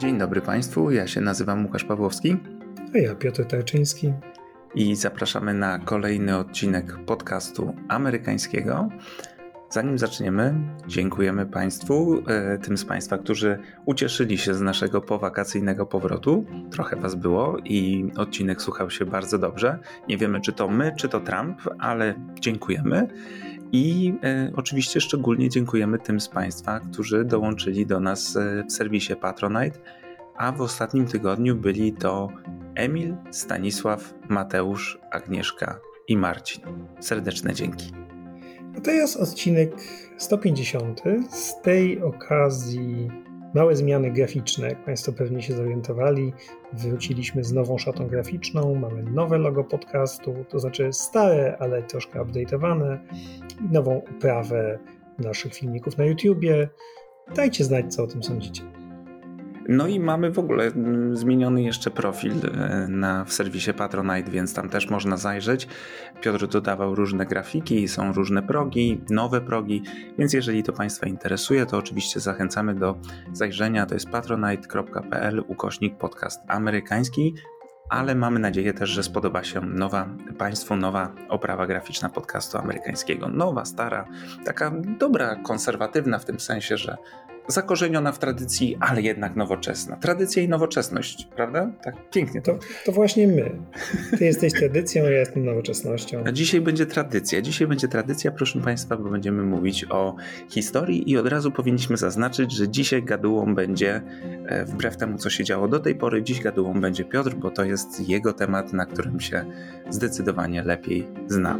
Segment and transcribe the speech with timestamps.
[0.00, 2.36] Dzień dobry Państwu, ja się nazywam Łukasz Pawłowski.
[2.94, 4.12] A ja Piotr Tarczyński.
[4.74, 8.88] I zapraszamy na kolejny odcinek podcastu amerykańskiego.
[9.70, 10.54] Zanim zaczniemy,
[10.86, 16.44] dziękujemy Państwu, e, tym z Państwa, którzy ucieszyli się z naszego powakacyjnego powrotu.
[16.70, 19.78] Trochę Was było i odcinek słuchał się bardzo dobrze.
[20.08, 23.08] Nie wiemy, czy to my, czy to Trump, ale dziękujemy.
[23.72, 29.16] I e, oczywiście szczególnie dziękujemy tym z Państwa, którzy dołączyli do nas e, w serwisie
[29.16, 29.78] Patronite,
[30.36, 32.28] a w ostatnim tygodniu byli to
[32.74, 36.62] Emil, Stanisław, Mateusz, Agnieszka i Marcin.
[37.00, 37.92] Serdeczne dzięki.
[38.84, 39.70] To jest odcinek
[40.16, 41.02] 150.
[41.30, 43.10] Z tej okazji
[43.54, 46.32] małe zmiany graficzne, jak Państwo pewnie się zorientowali.
[46.72, 52.98] Wróciliśmy z nową szatą graficzną, mamy nowe logo podcastu, to znaczy stare, ale troszkę update'owane
[53.60, 54.78] i nową uprawę
[55.18, 56.68] naszych filmików na YouTubie.
[57.34, 58.79] Dajcie znać, co o tym sądzicie.
[59.68, 64.54] No i mamy w ogóle mm, zmieniony jeszcze profil e, na, w serwisie Patronite, więc
[64.54, 65.68] tam też można zajrzeć.
[66.20, 69.82] Piotr dodawał różne grafiki, są różne progi, nowe progi,
[70.18, 72.96] więc jeżeli to Państwa interesuje, to oczywiście zachęcamy do
[73.32, 73.86] zajrzenia.
[73.86, 77.34] To jest patronite.pl ukośnik podcast amerykański
[77.90, 83.28] ale mamy nadzieję też, że spodoba się nowa Państwu nowa oprawa graficzna podcastu amerykańskiego.
[83.28, 84.08] Nowa, stara,
[84.44, 86.96] taka dobra, konserwatywna w tym sensie, że
[87.50, 89.96] zakorzeniona w tradycji, ale jednak nowoczesna.
[89.96, 91.70] Tradycja i nowoczesność, prawda?
[91.82, 92.52] Tak pięknie to.
[92.52, 93.50] To, to właśnie my.
[94.18, 96.24] Ty jesteś tradycją, ja jestem nowoczesnością.
[96.26, 97.42] A dzisiaj będzie tradycja.
[97.42, 100.16] Dzisiaj będzie tradycja, proszę Państwa, bo będziemy mówić o
[100.48, 104.02] historii i od razu powinniśmy zaznaczyć, że dzisiaj gadułą będzie,
[104.46, 107.64] e, wbrew temu, co się działo do tej pory, dziś gadułą będzie Piotr, bo to
[107.64, 109.44] jest jego temat, na którym się
[109.90, 111.58] zdecydowanie lepiej zna.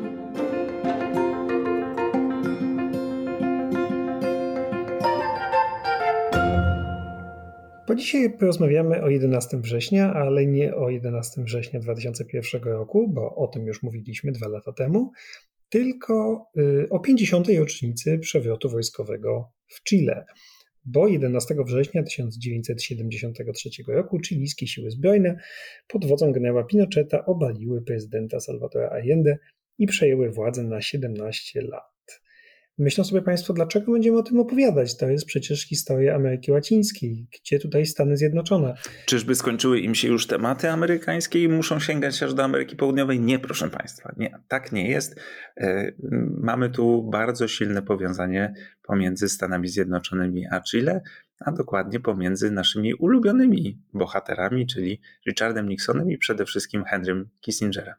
[7.91, 13.47] Bo dzisiaj porozmawiamy o 11 września, ale nie o 11 września 2001 roku, bo o
[13.47, 15.12] tym już mówiliśmy dwa lata temu,
[15.69, 17.49] tylko y, o 50.
[17.59, 20.25] rocznicy przewrotu wojskowego w Chile.
[20.84, 25.37] Bo 11 września 1973 roku chilijskie siły zbrojne
[25.89, 29.39] pod wodzą generała Pinocheta obaliły prezydenta Salvadora Allende
[29.79, 31.90] i przejęły władzę na 17 lat.
[32.78, 34.97] Myślą sobie Państwo, dlaczego będziemy o tym opowiadać?
[34.97, 37.26] To jest przecież historia Ameryki Łacińskiej.
[37.41, 38.75] Gdzie tutaj Stany Zjednoczone?
[39.06, 43.20] Czyżby skończyły im się już tematy amerykańskie i muszą sięgać aż do Ameryki Południowej?
[43.20, 45.20] Nie, proszę Państwa, nie, tak nie jest.
[45.56, 45.92] E,
[46.41, 51.00] mamy tu bardzo silne powiązanie pomiędzy Stanami Zjednoczonymi a Chile,
[51.41, 57.94] a dokładnie pomiędzy naszymi ulubionymi bohaterami, czyli Richardem Nixonem i przede wszystkim Henrym Kissingerem.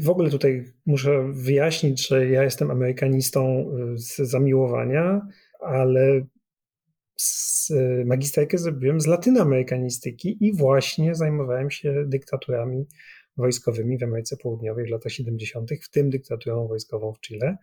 [0.00, 5.28] W ogóle tutaj muszę wyjaśnić, że ja jestem amerykanistą y, z zamiłowania,
[5.60, 6.26] ale
[7.16, 12.86] z y, magisterkę zrobiłem z latynoamerykanistyki i właśnie zajmowałem się dyktaturami
[13.36, 17.56] wojskowymi w Ameryce Południowej w latach 70., w tym dyktaturą wojskową w Chile.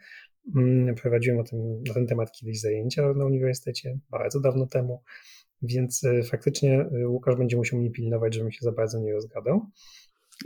[0.56, 5.02] Mm, prowadziłem o tym, na ten temat kiedyś zajęcia na uniwersytecie, bardzo dawno temu,
[5.62, 9.66] więc y, faktycznie Łukasz będzie musiał mnie pilnować, żebym się za bardzo nie rozgadał.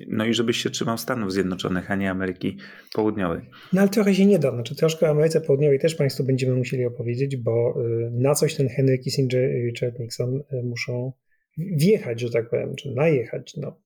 [0.07, 2.57] No i żebyś się trzymał Stanów Zjednoczonych, a nie Ameryki
[2.93, 3.41] Południowej.
[3.73, 4.51] No ale trochę się nie da.
[4.51, 8.69] Znaczy, troszkę o Ameryce Południowej też Państwu będziemy musieli opowiedzieć, bo y, na coś ten
[8.69, 11.11] Henry Kissinger i Richard Nixon y, muszą
[11.57, 13.53] wjechać, że tak powiem, czy najechać.
[13.57, 13.81] No.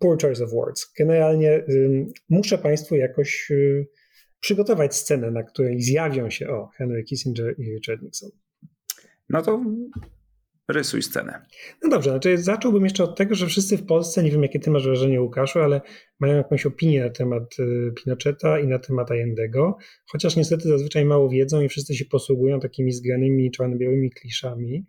[0.00, 0.92] Poor choice of words.
[0.98, 1.64] Generalnie
[2.28, 3.86] muszę Państwu jakoś y,
[4.40, 8.30] przygotować scenę, na której zjawią się o Henry Kissinger i Richard Nixon.
[9.28, 9.64] No to
[10.72, 11.46] Rysuj scenę.
[11.82, 14.70] No dobrze, znaczy zacząłbym jeszcze od tego, że wszyscy w Polsce, nie wiem jakie ty
[14.70, 15.80] masz wrażenie Łukaszu, ale
[16.20, 21.28] mają jakąś opinię na temat y, Pinocheta i na temat Allendego, chociaż niestety zazwyczaj mało
[21.28, 24.86] wiedzą i wszyscy się posługują takimi zgranymi czarno-białymi kliszami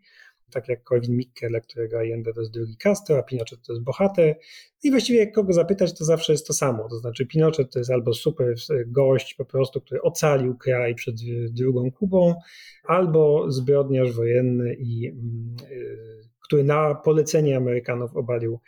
[0.53, 3.83] tak jak Corwin Mikke, dla którego Allende to jest drugi Castro, a Pinochet to jest
[3.83, 4.35] bohater.
[4.83, 6.89] I właściwie jak kogo zapytać, to zawsze jest to samo.
[6.89, 8.55] To znaczy Pinochet to jest albo super
[8.87, 11.15] gość po prostu, który ocalił kraj przed
[11.49, 12.35] drugą Kubą,
[12.83, 18.59] albo zbrodniarz wojenny, i, mm, y, który na polecenie Amerykanów obalił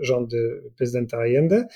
[0.00, 1.66] rządy prezydenta Allende.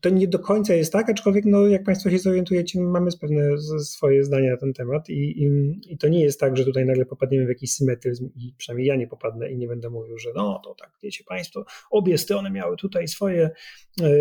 [0.00, 4.24] To nie do końca jest tak, aczkolwiek no, jak Państwo się zorientujecie, mamy pewne swoje
[4.24, 5.48] zdania na ten temat i, i,
[5.92, 8.96] i, to nie jest tak, że tutaj nagle popadniemy w jakiś symetryzm i przynajmniej ja
[8.96, 12.76] nie popadnę i nie będę mówił, że no to tak, wiecie Państwo, obie strony miały
[12.76, 13.50] tutaj swoje,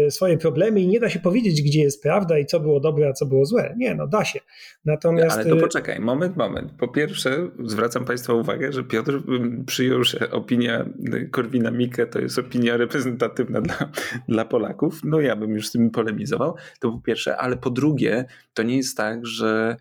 [0.08, 3.08] y, swoje problemy i nie da się powiedzieć, gdzie jest prawda i co było dobre,
[3.08, 3.76] a co było złe.
[3.78, 4.40] Nie, no da się.
[4.86, 5.38] Natomiast...
[5.38, 6.72] Ale to y, poczekaj, moment, moment.
[6.80, 9.22] Po pierwsze zwracam Państwa uwagę, że Piotr
[9.66, 10.86] przyjął, że opinia
[11.32, 13.92] Korwina Mikke to jest opinia reprezentatywna dla,
[14.28, 18.26] dla Polaków, no ja bym już z tym polemizował, to po pierwsze, ale po drugie,
[18.54, 19.78] to nie jest tak, że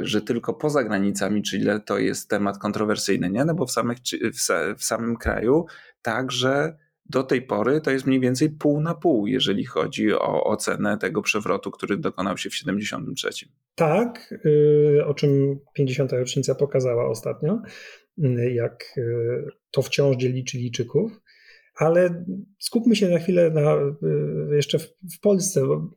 [0.00, 3.44] że tylko poza granicami Chile to jest temat kontrowersyjny, nie?
[3.44, 3.98] No bo w, samych,
[4.78, 5.66] w, samym kraju
[6.02, 6.76] także
[7.06, 11.22] do tej pory to jest mniej więcej pół na pół, jeżeli chodzi o ocenę tego
[11.22, 13.28] przewrotu, który dokonał się w 73.
[13.74, 16.12] Tak, y, o czym 50.
[16.12, 17.62] rocznica pokazała ostatnio,
[18.18, 21.19] y, jak y, to wciąż dzieli Chilijczyków.
[21.80, 22.24] Ale
[22.58, 23.76] skupmy się na chwilę na,
[24.56, 25.90] jeszcze w, w Polsce, bo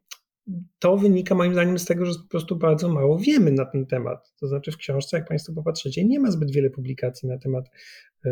[0.80, 4.34] to wynika moim zdaniem z tego, że po prostu bardzo mało wiemy na ten temat.
[4.40, 7.66] To znaczy w książce, jak Państwo popatrzycie, nie ma zbyt wiele publikacji na temat
[8.26, 8.30] y,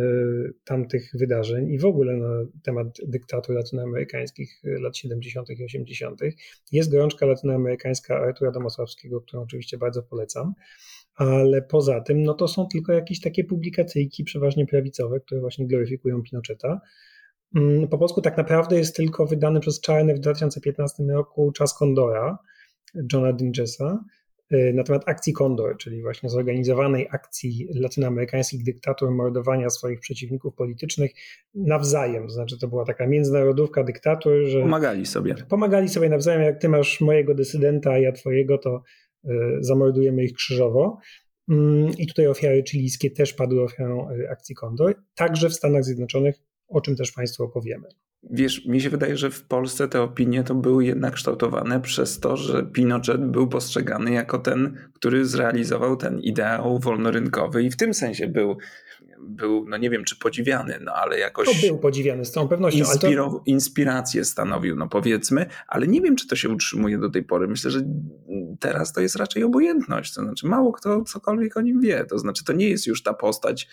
[0.64, 5.50] tamtych wydarzeń i w ogóle na temat dyktatur latynoamerykańskich lat 70.
[5.50, 6.22] i 80.
[6.72, 10.54] Jest gorączka latynoamerykańska Artura Domosławskiego, którą oczywiście bardzo polecam,
[11.16, 16.22] ale poza tym no to są tylko jakieś takie publikacyjki, przeważnie prawicowe, które właśnie gloryfikują
[16.22, 16.82] Pinocheta.
[17.56, 22.38] Mm, po polsku tak naprawdę jest tylko wydany przez Czarny w 2015 roku Czas Kondora
[23.14, 24.04] Johna Dingesa
[24.54, 31.12] y, na temat akcji Kondor, czyli właśnie zorganizowanej akcji latynoamerykańskich dyktatur mordowania swoich przeciwników politycznych
[31.56, 32.30] nawzajem.
[32.30, 35.36] Znaczy to była taka międzynarodówka dyktatur, że pomagali sobie.
[35.50, 38.84] Pomagali sobie nawzajem, jak ty masz mojego dysydenta, a ja twojego, to
[39.26, 40.98] y, zamordujemy ich krzyżowo.
[41.50, 44.96] Mm, I tutaj ofiary chilijskie też padły ofiarą y, akcji Kondor.
[45.16, 47.88] Także w Stanach Zjednoczonych o czym też Państwu opowiemy.
[48.30, 52.38] Wiesz, mi się wydaje, że w Polsce te opinie to były jednak kształtowane przez to,
[52.38, 58.28] że Pinochet był postrzegany jako ten, który zrealizował ten ideał wolnorynkowy i w tym sensie
[58.28, 58.58] był,
[59.28, 61.62] był no nie wiem czy podziwiany, no ale jakoś...
[61.62, 62.86] To był podziwiany z całą pewnością.
[63.02, 63.44] to...
[63.46, 67.48] Inspirację stanowił, no powiedzmy, ale nie wiem czy to się utrzymuje do tej pory.
[67.48, 67.82] Myślę, że
[68.60, 72.44] teraz to jest raczej obojętność, to znaczy mało kto cokolwiek o nim wie, to znaczy
[72.44, 73.68] to nie jest już ta postać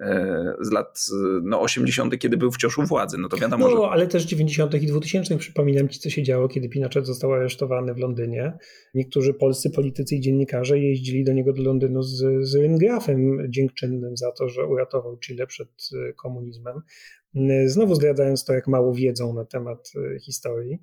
[0.00, 1.06] E, z lat
[1.42, 3.18] no, 80., kiedy był wciąż u władzy.
[3.18, 3.90] No to wiadomo, no, że...
[3.90, 4.74] ale też 90.
[4.74, 5.36] i 2000.
[5.36, 8.52] Przypominam ci, co się działo, kiedy Pinochet został aresztowany w Londynie.
[8.94, 14.32] Niektórzy polscy politycy i dziennikarze jeździli do niego do Londynu z, z ryngrafem dziękczynnym za
[14.32, 16.80] to, że uratował Chile przed e, komunizmem.
[17.34, 20.78] E, znowu zdradzając to, jak mało wiedzą na temat historii.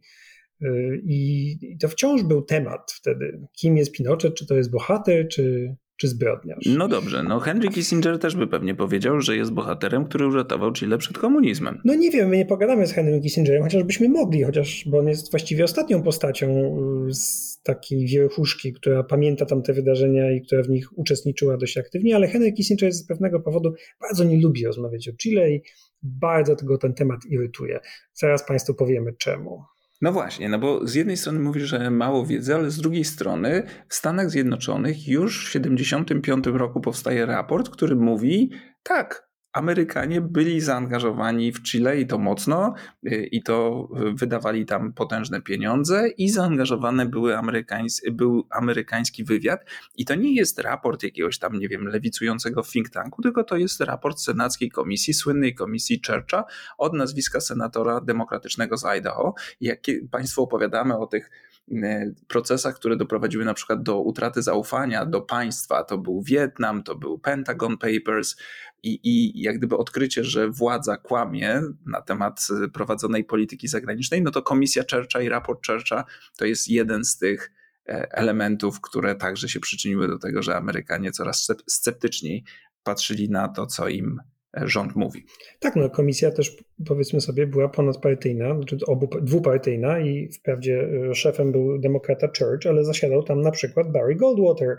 [1.03, 3.47] I to wciąż był temat wtedy.
[3.53, 4.33] Kim jest Pinochet?
[4.33, 6.65] Czy to jest bohater, czy, czy zbrodniarz.
[6.65, 10.97] No dobrze, no Henry Kissinger też by pewnie powiedział, że jest bohaterem, który uratował Chile
[10.97, 11.81] przed komunizmem.
[11.85, 15.07] No nie wiem, my nie pogadamy z Henrym Kissingerem, chociaż byśmy mogli, chociaż, bo on
[15.07, 20.69] jest właściwie ostatnią postacią y, z takiej wierchuszki, która pamięta tamte wydarzenia i która w
[20.69, 25.13] nich uczestniczyła dość aktywnie, ale Henry Kissinger z pewnego powodu bardzo nie lubi rozmawiać o
[25.13, 25.61] Chile i
[26.03, 27.79] bardzo tego ten temat irytuje.
[28.13, 29.63] Zaraz Państwu powiemy czemu.
[30.01, 33.63] No właśnie, no bo z jednej strony mówisz, że mało wiedzy, ale z drugiej strony
[33.87, 38.51] w Stanach Zjednoczonych już w 1975 roku powstaje raport, który mówi,
[38.83, 42.73] tak, Amerykanie byli zaangażowani w Chile i to mocno,
[43.05, 49.65] y, i to wydawali tam potężne pieniądze, i zaangażowane były amerykański, był amerykański wywiad.
[49.95, 53.81] I to nie jest raport jakiegoś tam, nie wiem, lewicującego think tanku, tylko to jest
[53.81, 56.45] raport Senackiej Komisji, słynnej komisji Churcha
[56.77, 59.33] od nazwiska senatora demokratycznego z Idaho.
[59.61, 59.79] Jak
[60.11, 61.29] Państwu opowiadamy o tych
[61.71, 66.95] y, procesach, które doprowadziły na przykład do utraty zaufania do państwa, to był Wietnam, to
[66.95, 68.35] był Pentagon Papers,
[68.83, 74.41] i, i jak gdyby odkrycie, że władza kłamie na temat prowadzonej polityki zagranicznej, no to
[74.41, 76.05] komisja Churcha i raport Churcha
[76.37, 77.51] to jest jeden z tych
[77.89, 82.43] e, elementów, które także się przyczyniły do tego, że Amerykanie coraz sceptyczniej
[82.83, 84.19] patrzyli na to, co im
[84.57, 85.25] e, rząd mówi.
[85.59, 91.51] Tak, no komisja też powiedzmy sobie była ponadpartyjna, znaczy obu, dwupartyjna i wprawdzie e, szefem
[91.51, 94.77] był demokrata Church, ale zasiadał tam na przykład Barry Goldwater,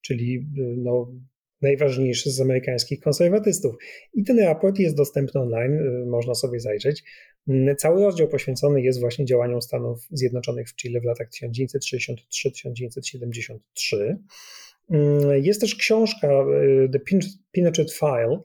[0.00, 1.12] czyli no,
[1.62, 3.76] najważniejszy z amerykańskich konserwatystów.
[4.14, 7.04] I ten raport jest dostępny online, y, można sobie zajrzeć.
[7.48, 14.16] Mm, cały rozdział poświęcony jest właśnie działaniom Stanów Zjednoczonych w Chile w latach 1963-1973.
[14.90, 17.00] Mm, jest też książka y, The
[17.52, 18.40] Pinochet File,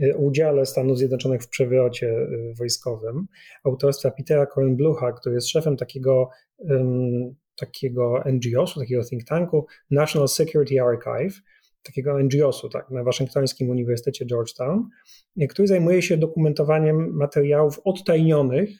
[0.00, 2.14] y, udziale Stanów Zjednoczonych w przewrocie
[2.58, 3.26] wojskowym,
[3.64, 6.30] autorstwa Petera Kornblucha, który jest szefem takiego,
[7.56, 11.42] takiego NGO-su, takiego think tanku National Security Archive,
[11.82, 14.88] takiego NGO-su tak, na Waszyngtońskim Uniwersytecie Georgetown,
[15.48, 18.70] który zajmuje się dokumentowaniem materiałów odtajnionych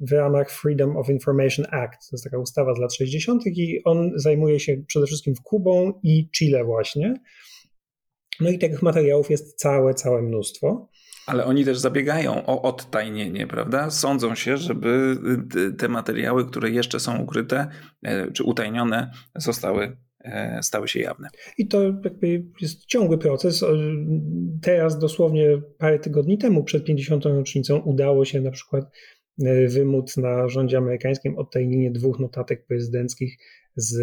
[0.00, 2.10] w ramach Freedom of Information Act.
[2.10, 3.46] To jest taka ustawa z lat 60.
[3.46, 7.14] i on zajmuje się przede wszystkim Kubą i Chile właśnie.
[8.40, 10.88] No i tych materiałów jest całe, całe mnóstwo.
[11.26, 13.90] Ale oni też zabiegają o odtajnienie, prawda?
[13.90, 15.16] Sądzą się, żeby
[15.78, 17.68] te materiały, które jeszcze są ukryte
[18.02, 19.96] e, czy utajnione, zostały
[20.62, 21.28] stały się jawne.
[21.58, 23.64] I to jakby jest ciągły proces.
[24.62, 27.24] Teraz dosłownie parę tygodni temu, przed 50.
[27.24, 28.84] rocznicą, udało się na przykład
[29.68, 33.38] wymóc na rządzie amerykańskim odtajnienie dwóch notatek prezydenckich
[33.76, 34.00] z,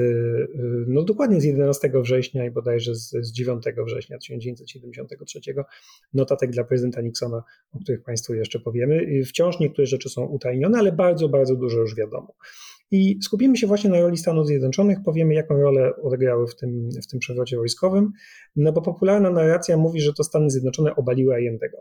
[0.88, 5.40] no dokładnie z 11 września i bodajże z, z 9 września 1973,
[6.14, 9.24] notatek dla prezydenta Nixona, o których Państwu jeszcze powiemy.
[9.26, 12.36] Wciąż niektóre rzeczy są utajnione, ale bardzo, bardzo dużo już wiadomo.
[12.92, 17.08] I skupimy się właśnie na roli Stanów Zjednoczonych, powiemy, jaką rolę odegrały w tym, w
[17.08, 18.12] tym przewrocie wojskowym,
[18.56, 21.78] no bo popularna narracja mówi, że to Stany Zjednoczone obaliły Allendego.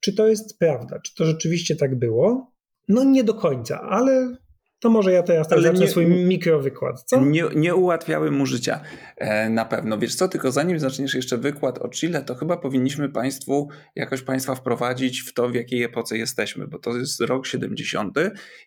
[0.00, 1.00] Czy to jest prawda?
[1.00, 2.52] Czy to rzeczywiście tak było?
[2.88, 4.36] No nie do końca, ale
[4.80, 7.20] to może ja teraz tak zacznę nie, swój mikrowykład, co?
[7.20, 8.80] Nie, nie ułatwiały mu życia
[9.16, 9.98] e, na pewno.
[9.98, 14.54] Wiesz co, tylko zanim zaczniesz jeszcze wykład o Chile, to chyba powinniśmy Państwu, jakoś Państwa
[14.54, 18.18] wprowadzić w to, w jakiej epoce jesteśmy, bo to jest rok 70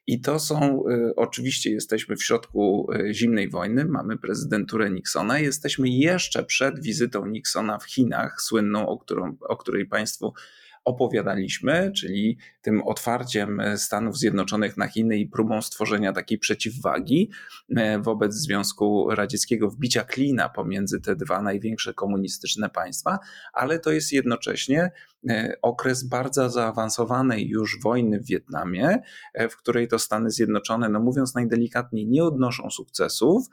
[0.08, 5.89] i to są, e, oczywiście jesteśmy w środku e, zimnej wojny, mamy prezydenturę Nixona, jesteśmy
[5.89, 10.34] jeszcze przed wizytą Nixona w Chinach, słynną, o, którą, o której Państwu
[10.86, 17.31] opowiadaliśmy, czyli tym otwarciem Stanów Zjednoczonych na Chiny i próbą stworzenia takiej przeciwwagi
[17.75, 23.19] e, wobec Związku Radzieckiego, wbicia klina pomiędzy te dwa największe komunistyczne państwa,
[23.53, 24.91] ale to jest jednocześnie e,
[25.62, 29.00] okres bardzo zaawansowanej już wojny w Wietnamie,
[29.34, 33.46] e, w której to Stany Zjednoczone, no mówiąc najdelikatniej, nie odnoszą sukcesów.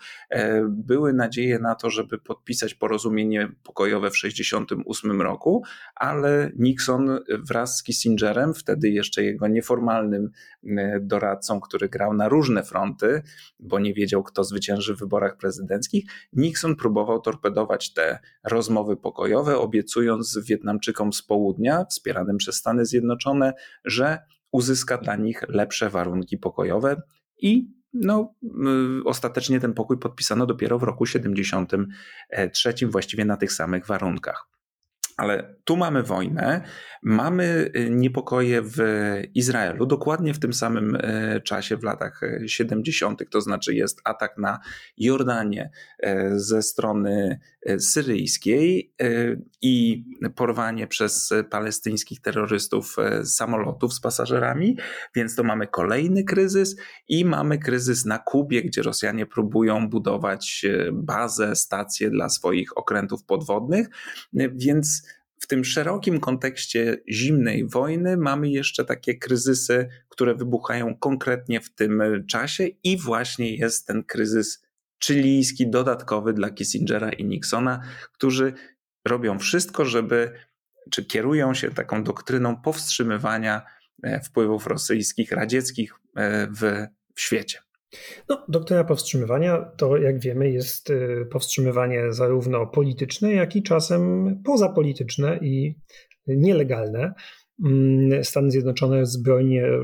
[0.68, 5.62] Były nadzieje na to, żeby podpisać porozumienie pokojowe w 1968 roku,
[5.94, 7.18] ale Nixon
[7.48, 10.30] wraz z Kissingerem, wtedy jeszcze jego nieformalnym
[10.66, 13.22] e, doradcą, który grał na różne fronty,
[13.60, 20.38] bo nie wiedział, kto zwycięży w wyborach prezydenckich, Nixon próbował torpedować te rozmowy pokojowe, obiecując
[20.44, 21.55] Wietnamczykom z południa,
[21.90, 23.52] wspieranym przez Stany Zjednoczone,
[23.84, 24.18] że
[24.50, 27.02] uzyska dla nich lepsze warunki pokojowe
[27.38, 28.34] i no,
[29.04, 34.48] ostatecznie ten pokój podpisano dopiero w roku 73, właściwie na tych samych warunkach.
[35.16, 36.60] Ale tu mamy wojnę,
[37.02, 38.78] mamy y, niepokoje w
[39.34, 44.38] Izraelu, dokładnie w tym samym y, czasie, w latach 70., y, to znaczy jest atak
[44.38, 44.58] na
[44.96, 45.70] Jordanię
[46.32, 47.40] ze strony
[47.78, 48.94] syryjskiej
[49.62, 50.04] i
[50.34, 54.76] porwanie przez palestyńskich terrorystów samolotów z pasażerami,
[55.14, 56.76] więc to mamy kolejny kryzys
[57.08, 63.88] i mamy kryzys na Kubie, gdzie Rosjanie próbują budować bazę, stację dla swoich okrętów podwodnych,
[64.54, 65.02] więc
[65.40, 72.02] w tym szerokim kontekście zimnej wojny mamy jeszcze takie kryzysy, które wybuchają konkretnie w tym
[72.28, 74.65] czasie, i właśnie jest ten kryzys
[75.04, 78.52] chilijski, dodatkowy dla Kissingera i Nixona, którzy
[79.08, 80.32] robią wszystko, żeby,
[80.90, 83.62] czy kierują się taką doktryną powstrzymywania
[84.02, 87.58] e, wpływów rosyjskich, radzieckich e, w, w świecie.
[88.28, 95.38] No, doktryna powstrzymywania to, jak wiemy, jest y, powstrzymywanie zarówno polityczne, jak i czasem pozapolityczne
[95.42, 95.74] i
[96.26, 97.14] nielegalne.
[97.64, 99.80] Mm, Stany Zjednoczone zbrojnie y,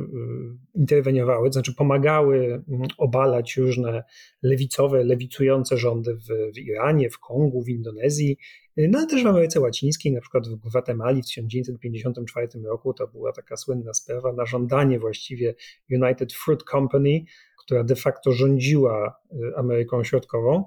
[0.75, 4.05] interweniowały, to znaczy pomagały mm, obalać różne
[4.43, 8.37] lewicowe, lewicujące rządy w, w Iranie, w Kongu, w Indonezji,
[8.79, 12.95] y, no ale też w Ameryce Łacińskiej, na przykład w Gwatemali w 1954 roku.
[12.95, 15.55] To była taka słynna sprawa na żądanie właściwie
[15.91, 17.25] United Fruit Company,
[17.64, 20.64] która de facto rządziła y, Ameryką Środkową,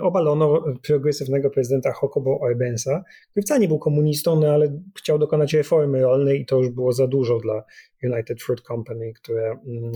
[0.00, 6.02] obalono progresywnego prezydenta Hokobo Orbensa, który wcale nie był komunistą, no ale chciał dokonać reformy
[6.02, 7.64] rolnej i to już było za dużo dla
[8.02, 9.92] United Fruit Company, które mm,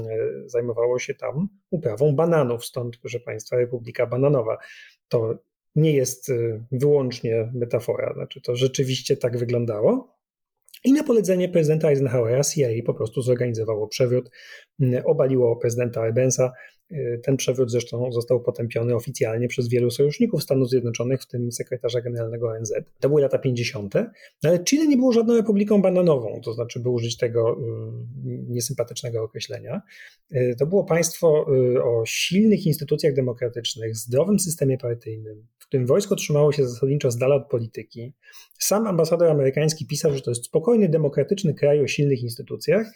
[0.47, 4.59] zajmowało się tam uprawą bananów, stąd, proszę Państwa, Republika Bananowa.
[5.09, 5.35] To
[5.77, 10.19] nie jest y, wyłącznie metafora, znaczy to rzeczywiście tak wyglądało.
[10.85, 14.31] I na polecenie prezydenta Eisenhowera CIA po prostu zorganizowało przewrót,
[14.81, 16.53] mm, obaliło prezydenta Ebensa.
[16.93, 22.01] Y, ten przewrót zresztą został potępiony oficjalnie przez wielu sojuszników Stanów Zjednoczonych, w tym sekretarza
[22.01, 22.73] generalnego ONZ.
[23.01, 23.95] To były lata 50.,
[24.43, 27.65] no ale Chile nie było żadną republiką bananową, to znaczy, by użyć tego y,
[28.49, 29.83] niesympatycznego określenia.
[30.33, 31.47] Y, to było państwo
[31.85, 37.35] o silnych instytucjach demokratycznych, zdrowym systemie partyjnym, w którym wojsko trzymało się zasadniczo z dala
[37.35, 38.13] od polityki.
[38.59, 42.93] Sam ambasador amerykański pisał, że to jest spokojny, demokratyczny kraj o silnych instytucjach,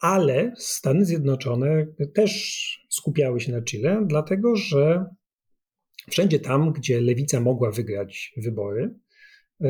[0.00, 5.04] ale Stany Zjednoczone też skupiały się na Chile, dlatego że
[6.10, 8.94] wszędzie tam, gdzie lewica mogła wygrać wybory,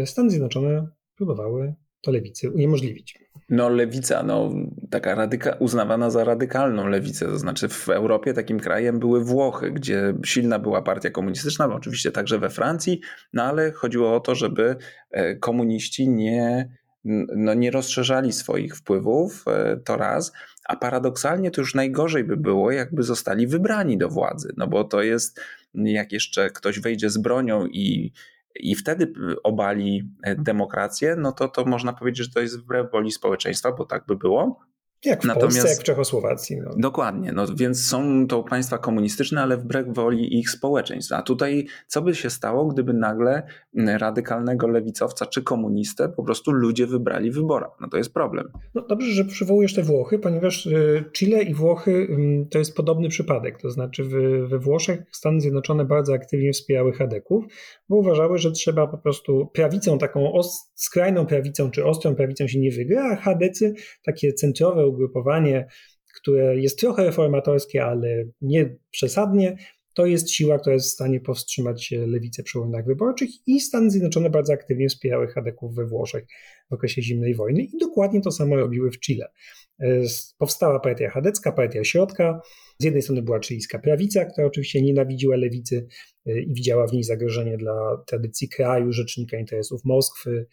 [0.04, 0.86] Stany Zjednoczone
[1.16, 3.18] próbowały to lewicy uniemożliwić.
[3.48, 4.54] No lewica, no
[4.90, 10.14] taka radyka, uznawana za radykalną lewicę, to znaczy w Europie takim krajem były Włochy, gdzie
[10.24, 13.00] silna była partia komunistyczna, oczywiście także we Francji,
[13.32, 14.76] no ale chodziło o to, żeby
[15.10, 16.68] e, komuniści nie
[17.04, 20.32] no, nie rozszerzali swoich wpływów, e, to raz,
[20.68, 25.02] a paradoksalnie to już najgorzej by było, jakby zostali wybrani do władzy, no bo to
[25.02, 25.40] jest,
[25.74, 28.12] jak jeszcze ktoś wejdzie z bronią i,
[28.54, 33.12] i wtedy obali e, demokrację, no to, to można powiedzieć, że to jest wbrew woli
[33.12, 34.60] społeczeństwa, bo tak by było.
[35.04, 36.56] Jak w Natomiast, Polsce, jak w Czechosłowacji.
[36.56, 36.70] No.
[36.76, 41.12] Dokładnie, no więc są to państwa komunistyczne, ale wbrew woli ich społeczeństw.
[41.12, 43.42] A tutaj co by się stało, gdyby nagle
[43.74, 47.70] radykalnego lewicowca czy komunistę po prostu ludzie wybrali w wyborach?
[47.80, 48.48] No to jest problem.
[48.74, 52.08] No dobrze, że przywołujesz te Włochy, ponieważ y, Chile i Włochy
[52.50, 53.60] to jest podobny przypadek.
[53.62, 54.04] To znaczy
[54.48, 57.44] we Włoszech Stany Zjednoczone bardzo aktywnie wspierały Hadeków,
[57.88, 60.32] bo uważały, że trzeba po prostu prawicą, taką
[60.74, 65.66] skrajną prawicą czy ostrą prawicą się nie wygra, a Hadecy, takie centrowe ugrupowanie,
[66.20, 69.56] które jest trochę reformatorskie, ale nie przesadnie,
[69.94, 74.30] to jest siła, która jest w stanie powstrzymać lewicę przy urnach wyborczych i Stany Zjednoczone
[74.30, 76.24] bardzo aktywnie wspierały Hadeków we Włoszech
[76.70, 79.26] w okresie zimnej wojny i dokładnie to samo robiły w Chile.
[79.80, 80.02] E,
[80.38, 82.40] powstała partia chadecka, partia środka.
[82.78, 85.86] Z jednej strony była chilijska prawica, która oczywiście nienawidziła lewicy
[86.26, 90.46] e, i widziała w niej zagrożenie dla tradycji kraju, rzecznika interesów Moskwy.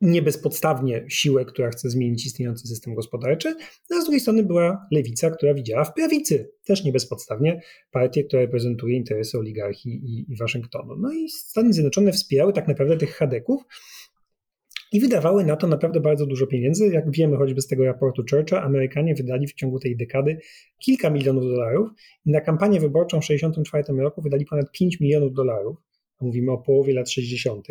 [0.00, 3.54] Nie bezpodstawnie siłę, która chce zmienić istniejący system gospodarczy,
[3.90, 8.24] no, a z drugiej strony była lewica, która widziała w prawicy, też nie bezpodstawnie, partię,
[8.24, 10.96] która reprezentuje interesy oligarchii i, i Waszyngtonu.
[10.96, 13.62] No i Stany Zjednoczone wspierały tak naprawdę tych chadeków
[14.92, 16.88] i wydawały na to naprawdę bardzo dużo pieniędzy.
[16.88, 20.38] Jak wiemy choćby z tego raportu Churcha, Amerykanie wydali w ciągu tej dekady
[20.78, 21.90] kilka milionów dolarów
[22.26, 25.76] i na kampanię wyborczą w 1964 roku wydali ponad 5 milionów dolarów.
[26.20, 27.66] Mówimy o połowie lat 60.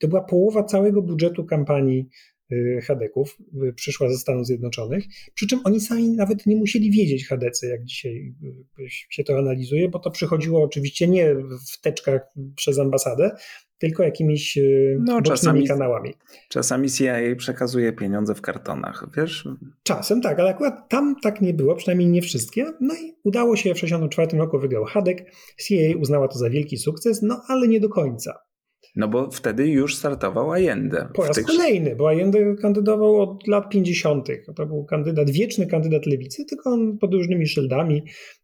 [0.00, 2.08] To była połowa całego budżetu kampanii
[2.52, 3.38] y, Hadeków
[3.68, 5.04] y, przyszła ze Stanów Zjednoczonych,
[5.34, 8.34] przy czym oni sami nawet nie musieli wiedzieć Hadecy, jak dzisiaj
[8.80, 11.34] y, się to analizuje, bo to przychodziło oczywiście nie
[11.72, 12.20] w teczkach
[12.56, 13.30] przez ambasadę,
[13.78, 14.58] tylko jakimiś
[14.98, 16.14] no, czasami, kanałami.
[16.48, 19.48] Czasami CIA przekazuje pieniądze w kartonach, wiesz?
[19.82, 22.66] Czasem tak, ale akurat tam tak nie było, przynajmniej nie wszystkie.
[22.80, 25.32] No i udało się w 1964 roku wygrał Hadek.
[25.66, 28.49] CIA uznała to za wielki sukces, no ale nie do końca.
[28.96, 31.08] No bo wtedy już startował Allende.
[31.14, 31.46] Po raz tych...
[31.46, 34.28] kolejny, bo Allende kandydował od lat 50.
[34.56, 38.02] To był kandydat, wieczny kandydat lewicy, tylko on pod różnymi szyldami,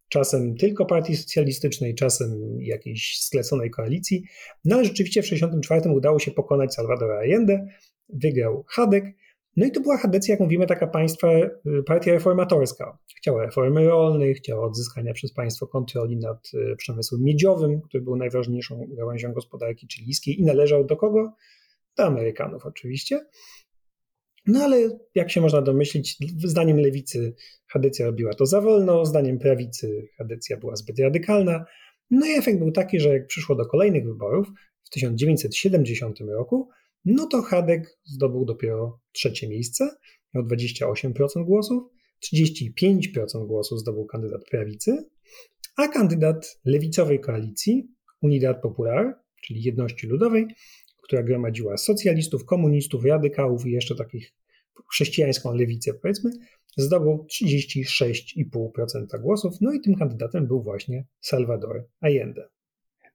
[0.09, 4.23] czasem tylko partii socjalistycznej, czasem jakiejś skleconej koalicji.
[4.65, 7.67] No ale rzeczywiście w 1964 udało się pokonać Salvadora Allende,
[8.09, 9.05] wygrał Hadek,
[9.57, 12.97] no i to była Hadecja, jak mówimy, taka państwa, y, partia reformatorska.
[13.17, 18.87] Chciała reformy rolnych, chciała odzyskania przez państwo kontroli nad y, przemysłem miedziowym, który był najważniejszą
[18.89, 21.33] gałęzią gospodarki chilijskiej i należał do kogo?
[21.97, 23.25] Do Amerykanów oczywiście.
[24.47, 27.35] No ale jak się można domyślić, zdaniem lewicy
[27.67, 31.65] Hadecja robiła to za wolno, zdaniem prawicy Hadecja była zbyt radykalna.
[32.11, 34.47] No i efekt był taki, że jak przyszło do kolejnych wyborów
[34.83, 36.69] w 1970 roku,
[37.05, 39.89] no to Hadek zdobył dopiero trzecie miejsce,
[40.33, 41.83] miał 28% głosów,
[42.33, 45.09] 35% głosów zdobył kandydat prawicy,
[45.77, 47.87] a kandydat lewicowej koalicji
[48.21, 50.47] Unidad Popular, czyli Jedności Ludowej,
[51.03, 54.33] która gromadziła socjalistów, komunistów, radykałów i jeszcze takich
[54.91, 56.31] chrześcijańską lewicę, powiedzmy,
[56.77, 62.49] zdobył 36,5% głosów, no i tym kandydatem był właśnie Salvador Allende.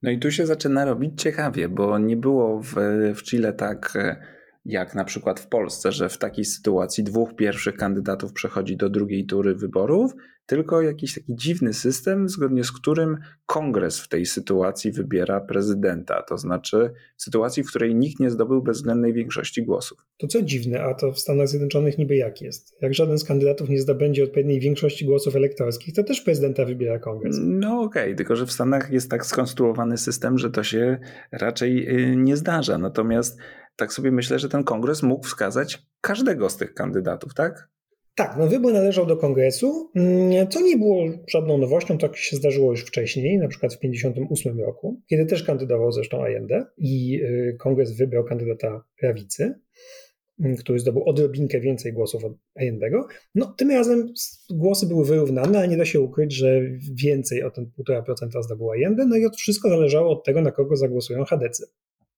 [0.02, 2.74] No i tu się zaczyna robić ciekawie, bo nie było w,
[3.14, 4.16] w Chile tak e,
[4.64, 9.26] jak na przykład w Polsce, że w takiej sytuacji dwóch pierwszych kandydatów przechodzi do drugiej
[9.26, 10.12] tury wyborów,
[10.46, 16.22] tylko jakiś taki dziwny system, zgodnie z którym kongres w tej sytuacji wybiera prezydenta.
[16.22, 19.98] To znaczy w sytuacji, w której nikt nie zdobył bezwzględnej większości głosów.
[20.18, 22.76] To co dziwne, a to w Stanach Zjednoczonych niby jak jest?
[22.80, 27.36] Jak żaden z kandydatów nie zdobędzie odpowiedniej większości głosów elektorskich, to też prezydenta wybiera kongres.
[27.40, 30.98] No okej, okay, tylko że w Stanach jest tak skonstruowany system, że to się
[31.32, 32.78] raczej y, nie zdarza.
[32.78, 33.38] Natomiast
[33.76, 37.72] tak sobie myślę, że ten kongres mógł wskazać każdego z tych kandydatów, tak?
[38.14, 42.70] Tak, no wybór należał do kongresu, mm, co nie było żadną nowością, tak się zdarzyło
[42.70, 47.96] już wcześniej, na przykład w 1958 roku, kiedy też kandydował zresztą Allende i y, kongres
[47.96, 49.54] wybrał kandydata prawicy,
[50.40, 53.06] mm, który zdobył odrobinkę więcej głosów od Allendego.
[53.34, 54.12] No, tym razem
[54.50, 56.60] głosy były wyrównane, ale nie da się ukryć, że
[56.94, 60.76] więcej o ten 1,5% zdobył Allende, no i od wszystko zależało od tego, na kogo
[60.76, 61.66] zagłosują Hadecy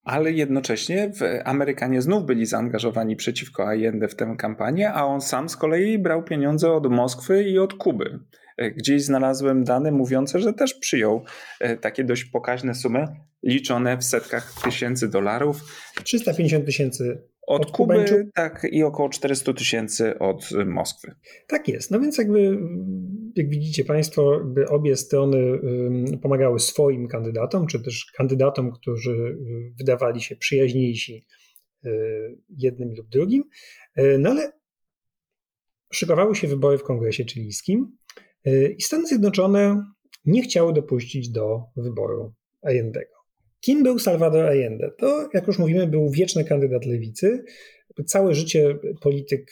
[0.05, 1.11] ale jednocześnie
[1.45, 6.23] Amerykanie znów byli zaangażowani przeciwko Allende w tę kampanię, a on sam z kolei brał
[6.23, 8.19] pieniądze od Moskwy i od Kuby.
[8.57, 11.23] E, gdzieś znalazłem dane mówiące, że też przyjął
[11.59, 13.07] e, takie dość pokaźne sumy,
[13.43, 15.61] liczone w setkach tysięcy dolarów.
[16.03, 21.15] 350 tysięcy od, od Kuby, tak, i około 400 tysięcy od Moskwy.
[21.47, 21.91] Tak jest.
[21.91, 22.57] No więc jakby,
[23.35, 25.59] jak widzicie Państwo, obie strony
[26.21, 31.25] pomagały swoim kandydatom, czy też kandydatom, którzy y, wydawali się przyjaźniejsi
[31.85, 31.89] y,
[32.57, 33.43] jednym lub drugim.
[33.99, 34.51] Y, no ale
[35.91, 37.97] szykowały się wybory w kongresie chilijskim
[38.77, 39.85] i Stany Zjednoczone
[40.25, 43.14] nie chciały dopuścić do wyboru Allendego.
[43.65, 44.91] Kim był Salvador Allende?
[44.97, 47.43] To, jak już mówimy, był wieczny kandydat lewicy.
[48.05, 49.51] Całe życie polityk,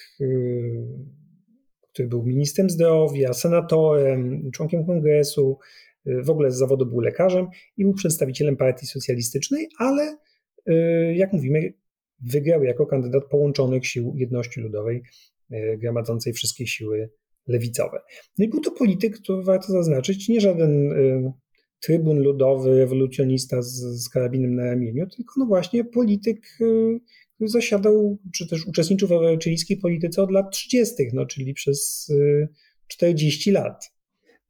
[1.94, 5.58] który był ministrem zdrowia, senatorem, członkiem kongresu,
[6.06, 7.48] w ogóle z zawodu był lekarzem
[7.78, 10.18] i był przedstawicielem partii socjalistycznej, ale
[11.14, 11.74] jak mówimy,
[12.32, 15.02] wygrał jako kandydat połączonych sił jedności ludowej,
[15.78, 17.10] gromadzącej wszystkie siły
[17.48, 18.00] lewicowe.
[18.38, 20.94] No i był to polityk, to warto zaznaczyć, nie żaden
[21.84, 27.00] trybun ludowy, rewolucjonista z, z karabinem na ramieniu, tylko no właśnie polityk, który
[27.40, 32.12] zasiadał, czy też uczestniczył w chilijskiej polityce od lat 30., no, czyli przez
[32.88, 33.93] 40 y, lat.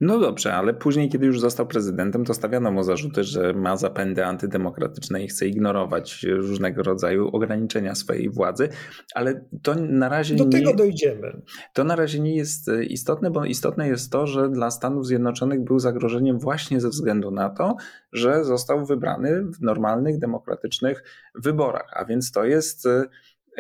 [0.03, 4.25] No dobrze, ale później, kiedy już został prezydentem, to stawiano mu zarzuty, że ma zapędy
[4.25, 8.69] antydemokratyczne i chce ignorować różnego rodzaju ograniczenia swojej władzy,
[9.15, 10.35] ale to na razie.
[10.35, 11.41] Do nie, tego dojdziemy.
[11.73, 15.79] To na razie nie jest istotne, bo istotne jest to, że dla Stanów Zjednoczonych był
[15.79, 17.75] zagrożeniem właśnie ze względu na to,
[18.13, 21.03] że został wybrany w normalnych, demokratycznych
[21.35, 21.91] wyborach.
[21.93, 22.87] A więc to jest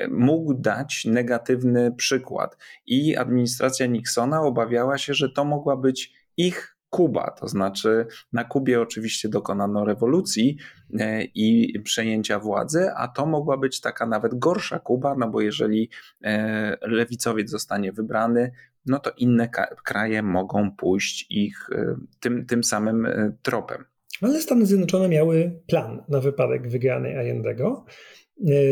[0.09, 2.57] mógł dać negatywny przykład.
[2.85, 8.81] I administracja Nixona obawiała się, że to mogła być ich Kuba, to znaczy na Kubie
[8.81, 10.57] oczywiście dokonano rewolucji
[10.99, 15.89] e, i przejęcia władzy, a to mogła być taka nawet gorsza Kuba, no bo jeżeli
[16.23, 18.51] e, lewicowiec zostanie wybrany,
[18.85, 19.49] no to inne
[19.83, 23.07] kraje mogą pójść ich e, tym, tym samym
[23.41, 23.85] tropem.
[24.21, 27.85] Ale Stany Zjednoczone miały plan na wypadek wygranej Allendego,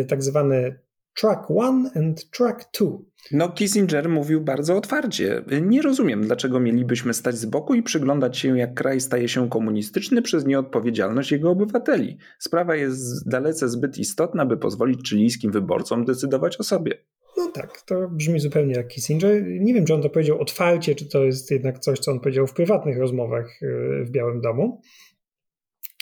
[0.08, 0.80] tak zwany
[1.20, 2.88] Track 1 and Track 2.
[3.32, 5.44] No, Kissinger mówił bardzo otwarcie.
[5.62, 10.22] Nie rozumiem, dlaczego mielibyśmy stać z boku i przyglądać się, jak kraj staje się komunistyczny
[10.22, 12.18] przez nieodpowiedzialność jego obywateli.
[12.40, 16.98] Sprawa jest dalece zbyt istotna, by pozwolić chilijskim wyborcom decydować o sobie.
[17.38, 19.44] No tak, to brzmi zupełnie jak Kissinger.
[19.46, 22.48] Nie wiem, czy on to powiedział otwarcie, czy to jest jednak coś, co on powiedział
[22.48, 23.66] w prywatnych rozmowach e,
[24.06, 24.82] w Białym Domu.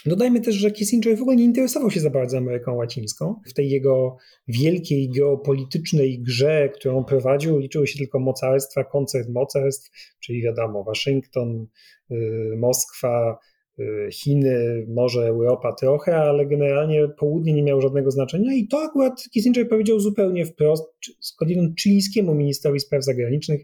[0.06, 3.36] Dodajmy też, że Kissinger w ogóle nie interesował się za bardzo Ameryką Łacińską.
[3.46, 10.42] W tej jego wielkiej geopolitycznej grze, którą prowadził, liczyły się tylko mocarstwa, koncert mocarstw, czyli
[10.42, 11.68] wiadomo, Waszyngton,
[12.12, 13.38] y, Moskwa,
[13.80, 19.24] y, Chiny, może Europa trochę, ale generalnie południe nie miało żadnego znaczenia i to akurat
[19.34, 20.84] Kissinger powiedział zupełnie wprost,
[21.20, 23.62] skądinąd chilijskiemu ministrowi spraw zagranicznych,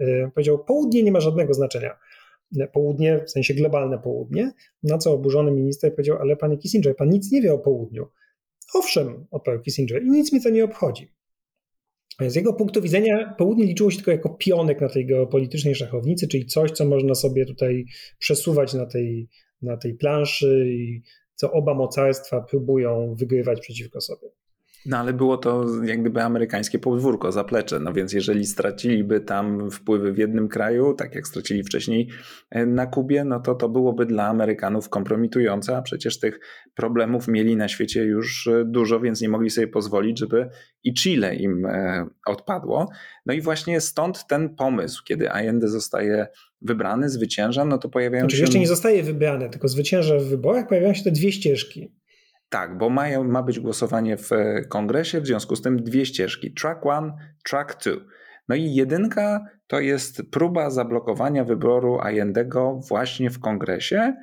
[0.00, 1.96] y, powiedział, południe nie ma żadnego znaczenia
[2.72, 7.32] południe, w sensie globalne południe, na co oburzony minister powiedział, ale panie Kissinger, pan nic
[7.32, 8.06] nie wie o południu.
[8.74, 11.12] Owszem, odparł Kissinger, i nic mi to nie obchodzi.
[12.20, 16.46] Z jego punktu widzenia południe liczyło się tylko jako pionek na tej geopolitycznej szachownicy, czyli
[16.46, 17.84] coś, co można sobie tutaj
[18.18, 19.28] przesuwać na tej,
[19.62, 21.02] na tej planszy i
[21.34, 24.28] co oba mocarstwa próbują wygrywać przeciwko sobie.
[24.88, 27.80] No ale było to jak gdyby amerykańskie podwórko, zaplecze.
[27.80, 32.08] No więc jeżeli straciliby tam wpływy w jednym kraju, tak jak stracili wcześniej
[32.50, 36.40] e, na Kubie, no to to byłoby dla Amerykanów kompromitujące, a przecież tych
[36.74, 40.48] problemów mieli na świecie już e, dużo, więc nie mogli sobie pozwolić, żeby
[40.84, 42.88] i Chile im e, odpadło.
[43.26, 46.26] No i właśnie stąd ten pomysł, kiedy Allende zostaje
[46.62, 48.42] wybrany, zwycięża, no to pojawiają znaczy, się...
[48.42, 51.92] jeszcze nie zostaje wybrany, tylko zwycięża w wyborach, pojawiają się te dwie ścieżki.
[52.48, 56.54] Tak, bo mają, ma być głosowanie w e, kongresie, w związku z tym dwie ścieżki:
[56.54, 57.12] track one,
[57.44, 58.00] track two.
[58.48, 64.14] No i jedynka to jest próba zablokowania wyboru Allendego właśnie w kongresie,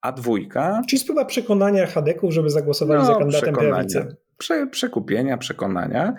[0.00, 0.82] a dwójka.
[0.88, 4.16] Czyli próba przekonania Hadeków, żeby zagłosowali no, za kandydatem prawicy.
[4.38, 6.14] Prze, przekupienia, przekonania.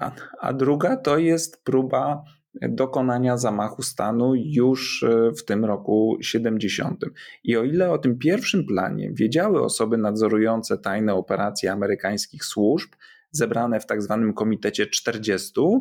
[0.00, 7.04] A, a druga to jest próba dokonania zamachu stanu już e, w tym roku 70.
[7.44, 12.90] I o ile o tym pierwszym planie wiedziały osoby nadzorujące tajne operacje amerykańskich służb,
[13.30, 15.80] zebrane w tak zwanym komitecie 40, e,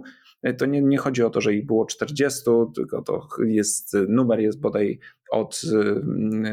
[0.57, 2.41] to nie, nie chodzi o to, że ich było 40,
[2.75, 4.99] tylko to jest, numer jest bodaj
[5.31, 6.01] od y,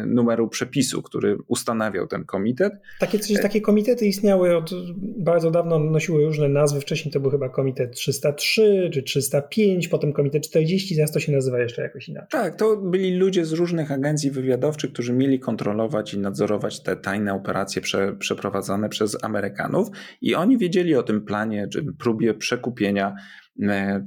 [0.07, 2.72] numeru przepisu, który ustanawiał ten komitet.
[3.01, 4.70] Takie, coś, takie komitety istniały od
[5.18, 6.81] bardzo dawno, nosiły różne nazwy.
[6.81, 11.59] Wcześniej to był chyba komitet 303 czy 305, potem komitet 40, teraz to się nazywa
[11.59, 12.40] jeszcze jakoś inaczej.
[12.40, 17.35] Tak, to byli ludzie z różnych agencji wywiadowczych, którzy mieli kontrolować i nadzorować te tajne
[17.35, 19.88] operacje prze, przeprowadzane przez Amerykanów
[20.20, 23.45] i oni wiedzieli o tym planie, czy próbie przekupienia E,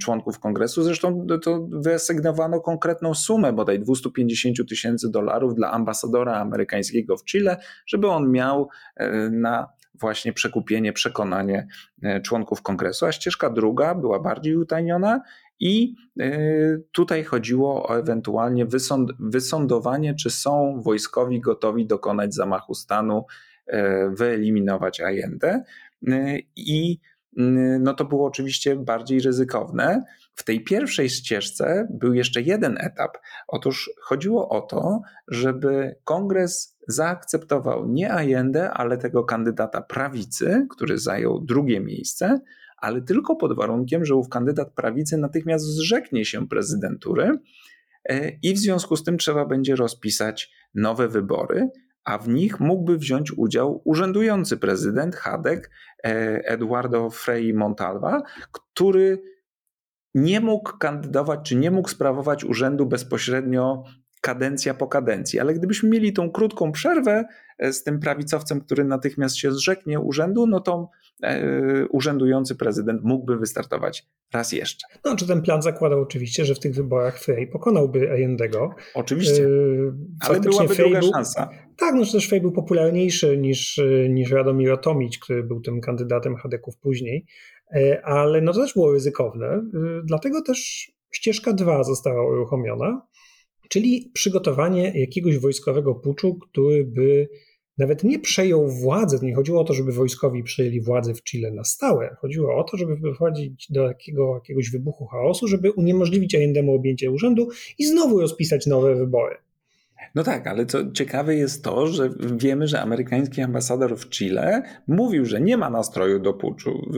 [0.02, 0.84] członków kongresu.
[0.84, 7.58] Zresztą to wyasygnowano konkretną sumę, bodaj 250 tysięcy dolarów dla ambasadora amerykańskiego w Chile,
[7.88, 11.68] żeby on miał e, na właśnie przekupienie, przekonanie
[12.04, 13.06] e, członków kongresu.
[13.06, 15.22] A ścieżka druga była bardziej utajniona
[15.62, 15.96] i
[16.92, 23.26] tutaj chodziło o ewentualnie wysąd wysądowanie, czy są wojskowi gotowi dokonać zamachu stanu,
[24.10, 25.64] wyeliminować Allende.
[26.56, 27.00] I
[27.80, 30.04] no to było oczywiście bardziej ryzykowne.
[30.36, 33.18] W tej pierwszej ścieżce był jeszcze jeden etap.
[33.48, 41.42] Otóż chodziło o to, żeby kongres zaakceptował nie Allende, ale tego kandydata prawicy, który zajął
[41.42, 42.40] drugie miejsce,
[42.78, 47.32] ale tylko pod warunkiem, że ów kandydat prawicy natychmiast zrzeknie się prezydentury
[48.10, 51.70] e, i w związku z tym trzeba będzie rozpisać nowe wybory,
[52.04, 55.72] a w nich mógłby wziąć udział urzędujący prezydent Hadek
[56.04, 56.10] e,
[56.46, 59.22] Eduardo Frei Montalva, który
[60.16, 63.84] nie mógł kandydować czy nie mógł sprawować urzędu bezpośrednio
[64.22, 65.40] kadencja po kadencji.
[65.40, 67.26] Ale gdybyśmy mieli tą krótką przerwę
[67.60, 70.90] e, z tym prawicowcem, który natychmiast się zrzeknie urzędu, no to
[71.24, 74.88] e, urzędujący prezydent mógłby wystartować raz jeszcze.
[75.06, 78.76] No, czy ten plan zakładał oczywiście, że w tych wyborach Frey pokonałby Allendego.
[78.94, 79.48] Oczywiście, e,
[80.28, 81.50] ale byłaby Frey druga był, szansa.
[81.78, 86.78] Tak, no też Frey był popularniejszy niż, niż Radomir Tomić, który był tym kandydatem Hadeków
[86.78, 87.26] później,
[88.04, 89.62] ale no to też było ryzykowne,
[90.04, 93.02] dlatego też ścieżka 2 została uruchomiona
[93.70, 97.30] czyli przygotowanie jakiegoś wojskowego puczu, który by
[97.78, 101.64] nawet nie przejął władzy, nie chodziło o to, żeby wojskowi przejęli władzę w Chile na
[101.64, 102.16] stałe.
[102.20, 107.86] Chodziło o to, żeby doprowadzić do jakiegoś wybuchu chaosu, żeby uniemożliwić Allendemu objęcie urzędu i
[107.86, 109.36] znowu rozpisać nowe wybory.
[110.16, 115.26] No tak, ale co ciekawe jest to, że wiemy, że amerykański ambasador w Chile mówił,
[115.26, 116.92] że nie ma nastroju do puczu.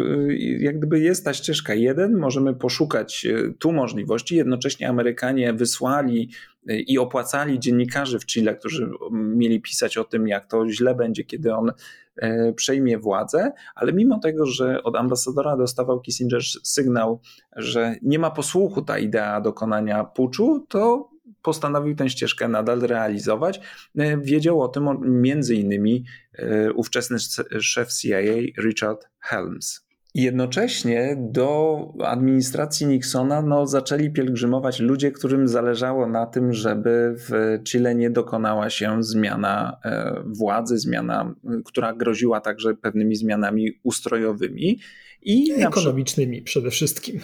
[0.60, 4.36] Jak gdyby jest ta ścieżka jeden, możemy poszukać e, tu możliwości.
[4.36, 6.30] Jednocześnie Amerykanie wysłali
[6.68, 11.24] e, i opłacali dziennikarzy w Chile, którzy mieli pisać o tym, jak to źle będzie,
[11.24, 11.72] kiedy on
[12.16, 17.20] e, przejmie władzę, ale mimo tego, że od ambasadora dostawał Kissinger sygnał,
[17.56, 21.11] że nie ma posłuchu ta idea dokonania puczu, to
[21.42, 23.60] postanowił tę ścieżkę nadal realizować.
[23.98, 24.88] E, wiedział o tym
[25.22, 27.18] między innymi e, ówczesny
[27.60, 28.20] szef CIA
[28.64, 29.91] Richard Helms.
[30.16, 37.96] Jednocześnie do administracji Nixona no, zaczęli pielgrzymować ludzie, którym zależało na tym, żeby w Chile
[37.96, 44.80] nie dokonała się zmiana e, władzy, zmiana, która groziła także pewnymi zmianami ustrojowymi.
[45.24, 47.20] I ekonomicznymi przede wszystkim.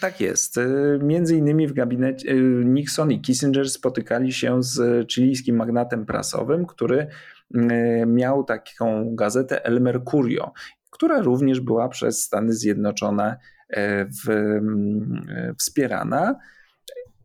[0.00, 0.56] Tak jest.
[0.56, 6.66] Y, między innymi w gabinecie y, Nixon i Kissinger spotykali się z chilijskim magnatem prasowym,
[6.66, 7.06] który
[8.06, 10.52] miał taką gazetę El Mercurio,
[10.92, 13.36] która również była przez Stany Zjednoczone
[14.26, 14.60] w,
[15.58, 16.34] wspierana.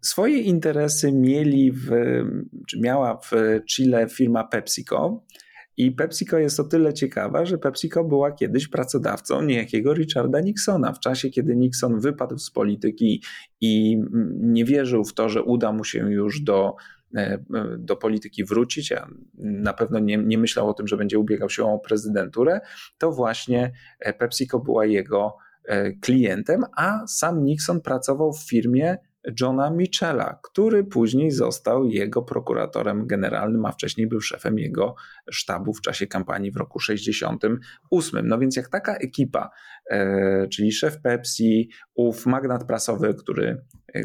[0.01, 1.89] Swoje interesy mieli w,
[2.67, 3.31] czy miała w
[3.65, 5.23] Chile firma PepsiCo,
[5.77, 10.93] i PepsiCo jest o tyle ciekawa, że PepsiCo była kiedyś pracodawcą niejakiego Richarda Nixona.
[10.93, 13.23] W czasie, kiedy Nixon wypadł z polityki
[13.61, 14.01] i
[14.31, 16.73] nie wierzył w to, że uda mu się już do, e,
[17.77, 21.65] do polityki wrócić, a na pewno nie, nie myślał o tym, że będzie ubiegał się
[21.65, 22.61] o prezydenturę,
[22.97, 28.97] to właśnie e, PepsiCo była jego e, klientem, a sam Nixon pracował w firmie
[29.41, 34.95] Johna Michela, który później został jego prokuratorem generalnym, a wcześniej był szefem jego
[35.31, 38.27] sztabu w czasie kampanii w roku 68.
[38.27, 39.49] No więc jak taka ekipa,
[39.89, 43.61] e, czyli szef Pepsi, ów magnat prasowy, który
[43.95, 44.03] e,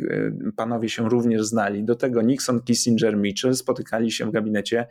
[0.56, 4.86] panowie się również znali, do tego Nixon, Kissinger, Mitchell spotykali się w gabinecie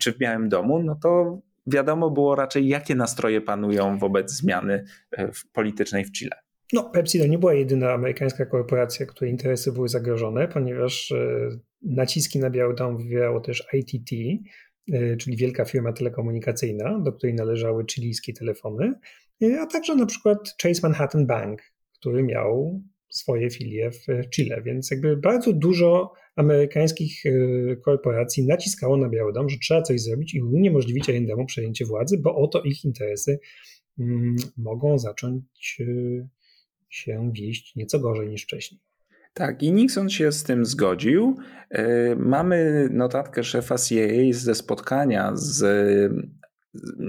[0.00, 5.30] czy w Białym Domu, no to wiadomo było raczej, jakie nastroje panują wobec zmiany e,
[5.52, 6.45] politycznej w Chile.
[6.72, 11.48] No, Pepsi to nie była jedyna amerykańska korporacja, której interesy były zagrożone, ponieważ e,
[11.82, 14.10] naciski na Biały Dom wywierało też ITT,
[14.92, 18.94] e, czyli wielka firma telekomunikacyjna, do której należały chilijskie telefony,
[19.42, 21.62] e, a także na przykład Chase Manhattan Bank,
[21.98, 27.22] który miał swoje filie w Chile, więc jakby bardzo dużo amerykańskich
[27.84, 32.36] korporacji naciskało na Biały Dom, że trzeba coś zrobić i uniemożliwić Allendemu przejęcie władzy, bo
[32.36, 33.38] oto ich interesy
[33.98, 35.78] mm, mogą zacząć
[36.88, 38.80] się wieść nieco gorzej niż wcześniej.
[39.34, 41.36] Tak, i Nixon się z tym zgodził.
[41.70, 45.62] E, mamy notatkę szefa CIA ze spotkania z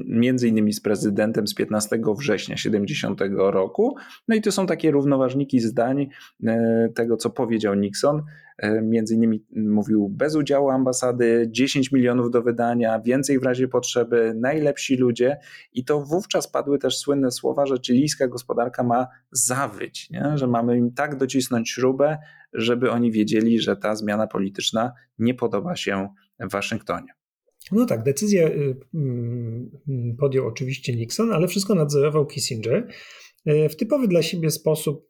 [0.06, 3.96] między innymi z prezydentem z 15 września 70 roku.
[4.28, 6.10] No i to są takie równoważniki zdań
[6.44, 8.24] e, tego, co powiedział Nixon.
[8.58, 14.34] E, między innymi mówił bez udziału ambasady, 10 milionów do wydania, więcej w razie potrzeby,
[14.36, 15.38] najlepsi ludzie.
[15.74, 20.32] I to wówczas padły też słynne słowa, że chilijska gospodarka ma zawyć, nie?
[20.36, 22.18] że mamy im tak docisnąć śrubę,
[22.54, 27.17] żeby oni wiedzieli, że ta zmiana polityczna nie podoba się w Waszyngtonie.
[27.72, 29.72] No tak, decyzję y, mm,
[30.20, 32.88] podjął oczywiście Nixon, ale wszystko nadzorował Kissinger.
[33.70, 35.08] w typowy dla siebie sposób,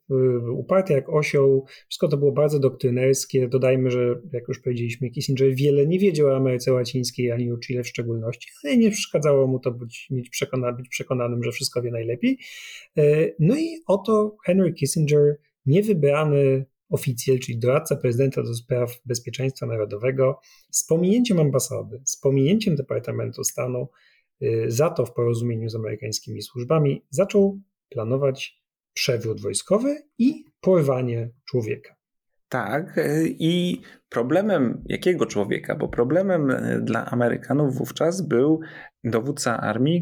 [0.54, 1.66] uparty jak osioł.
[1.90, 3.48] Wszystko to było bardzo doktrynerskie.
[3.48, 7.84] Dodajmy, że jak już powiedzieliśmy, Kissinger wiele nie wiedział o Ameryce Łacińskiej ani o Chile
[7.84, 11.92] w szczególności, ale nie przeszkadzało mu to być, mieć przekona, być przekonanym, że wszystko wie
[11.92, 12.38] najlepiej.
[13.40, 20.40] No i oto Henry Kissinger, niewybrany oficjel, czyli doradca prezydenta do spraw bezpieczeństwa narodowego,
[20.72, 23.90] z pominięciem ambasady, z pominięciem Departamentu Stanu,
[24.42, 28.62] y, za to w porozumieniu z amerykańskimi służbami zaczął planować
[28.94, 31.96] przewrót wojskowy i porwanie człowieka.
[32.50, 35.76] Tak, y, i problemem jakiego człowieka?
[35.76, 38.60] Bo problemem y, dla Amerykanów wówczas był
[39.04, 40.02] dowódca armii,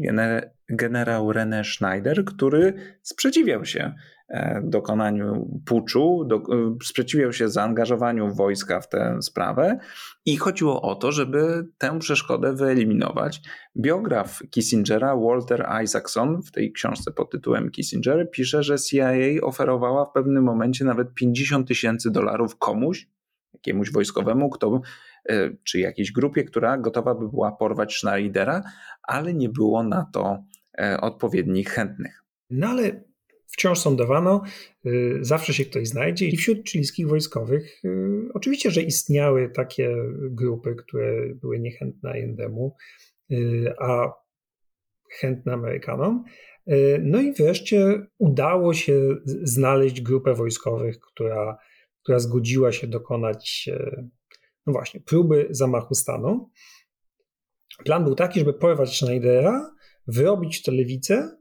[0.68, 3.94] generał René Schneider, który sprzeciwiał się
[4.28, 9.78] E, dokonaniu puczu, do, e, sprzeciwiał się zaangażowaniu wojska w tę sprawę
[10.24, 13.40] i chodziło o to, żeby tę przeszkodę wyeliminować.
[13.76, 19.10] Biograf Kissingera, Walter Isaacson, w tej książce pod tytułem Kissinger, pisze, że CIA
[19.42, 23.08] oferowała w pewnym momencie nawet 50 tysięcy dolarów komuś,
[23.54, 24.80] jakiemuś wojskowemu, kto,
[25.28, 28.62] e, czy jakiejś grupie, która gotowa by była porwać Schneidera,
[29.02, 30.38] ale nie było na to
[31.00, 32.24] odpowiednich chętnych.
[32.50, 33.04] No ale
[33.46, 34.42] wciąż sądowano,
[34.86, 37.88] y, zawsze się ktoś znajdzie i wśród chilijskich wojskowych y,
[38.34, 39.96] oczywiście, że istniały takie
[40.30, 42.76] grupy, które były niechętne Allendemu,
[43.32, 44.12] y, a
[45.20, 46.24] chętne Amerykanom.
[47.00, 51.58] No i wreszcie udało się znaleźć grupę wojskowych, która,
[52.02, 53.70] która zgodziła się dokonać
[54.66, 56.50] no właśnie, próby zamachu stanu.
[57.84, 59.75] Plan był taki, żeby porwać Schneidera,
[60.06, 61.36] wyrobić tę lewicę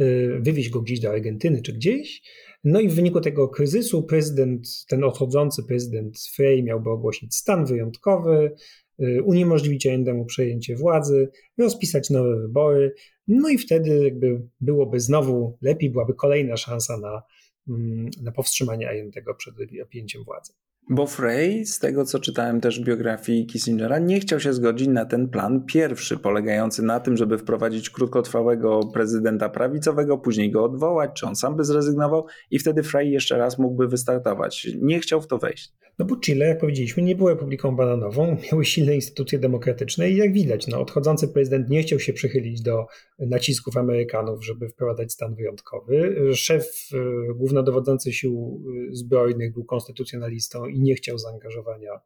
[0.00, 2.22] Y, wywieźć go gdzieś do Argentyny czy gdzieś.
[2.64, 8.54] No i w wyniku tego kryzysu prezydent, ten odchodzący prezydent Frey miałby ogłosić stan wyjątkowy,
[9.02, 11.28] y, uniemożliwić Allendemu przejęcie władzy,
[11.58, 12.94] rozpisać nowe wybory,
[13.28, 17.22] no i wtedy jakby byłoby znowu lepiej, byłaby kolejna szansa na,
[17.68, 20.52] mm, na powstrzymanie Allendego przed objęciem władzy.
[20.88, 25.04] Bo Frey, z tego co czytałem też w biografii Kissingera, nie chciał się zgodzić na
[25.04, 31.26] ten plan pierwszy, polegający na tym, żeby wprowadzić krótkotrwałego prezydenta prawicowego, później go odwołać, czy
[31.26, 34.68] on sam by zrezygnował i wtedy Frey jeszcze raz mógłby wystartować.
[34.80, 35.72] Nie chciał w to wejść.
[35.98, 40.32] No bo Chile, jak powiedzieliśmy, nie było republiką bananową, miały silne instytucje demokratyczne i jak
[40.32, 42.86] widać, no, odchodzący prezydent nie chciał się przychylić do
[43.18, 46.16] nacisków Amerykanów, żeby wprowadzać stan wyjątkowy.
[46.34, 52.00] Szef e, głównodowodzący sił e, zbrojnych był konstytucjonalistą i nie chciał zaangażowania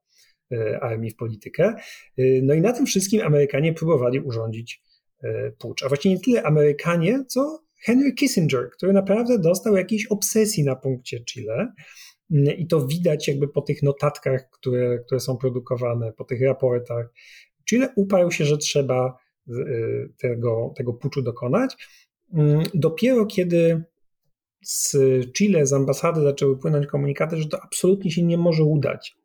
[0.53, 1.75] e, armii w politykę.
[2.43, 4.83] No i na tym wszystkim Amerykanie próbowali urządzić
[5.59, 5.83] pucz.
[5.83, 11.25] A właściwie nie tyle Amerykanie, co Henry Kissinger, który naprawdę dostał jakiejś obsesji na punkcie
[11.25, 11.73] Chile.
[12.31, 17.13] I to widać jakby po tych notatkach, które, które są produkowane, po tych raportach.
[17.69, 21.77] Chile uparł się, że trzeba y, tego, tego puczu dokonać.
[22.35, 23.85] Mm, dopiero kiedy
[24.63, 24.97] z
[25.33, 29.17] Chile, z ambasady zaczęły płynąć komunikaty, że to absolutnie się nie może udać.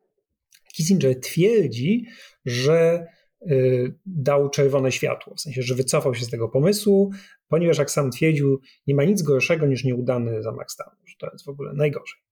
[0.73, 2.05] Kissinger twierdzi,
[2.45, 3.07] że
[3.51, 7.11] y, dał czerwone światło, w sensie, że wycofał się z tego pomysłu,
[7.47, 11.45] ponieważ jak sam twierdził, nie ma nic gorszego niż nieudany zamach stanu, że to jest
[11.45, 12.22] w ogóle najgorzej.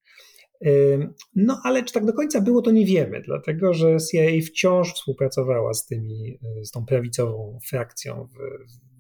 [1.35, 5.73] No ale czy tak do końca było, to nie wiemy, dlatego że CIA wciąż współpracowała
[5.73, 8.37] z, tymi, y, z tą prawicową frakcją w,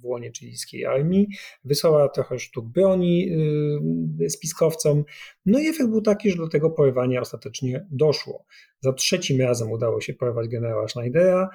[0.01, 1.27] w łonie chilijskiej armii,
[1.63, 3.29] wysłała trochę sztuk broni
[4.21, 5.03] y, spiskowcom,
[5.45, 8.45] no i efekt był taki, że do tego porwania ostatecznie doszło.
[8.79, 11.49] Za trzecim razem udało się porwać generała Schneidera,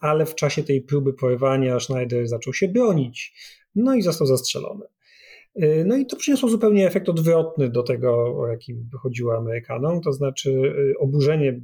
[0.00, 3.34] ale w czasie tej próby porwania Schneider zaczął się bronić,
[3.74, 4.84] no i został zastrzelony.
[5.62, 10.12] Y, no i to przyniosło zupełnie efekt odwrotny do tego, o jaki chodziło Amerykanom, to
[10.12, 11.60] znaczy y, oburzenie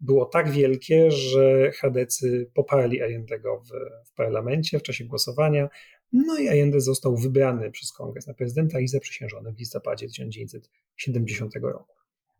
[0.00, 3.68] było tak wielkie, że Chadecy poparli Allendego w,
[4.10, 5.68] w parlamencie w czasie głosowania,
[6.12, 11.92] no i Allende został wybrany przez kongres na prezydenta i zaprzysiężony w listopadzie 1970 roku.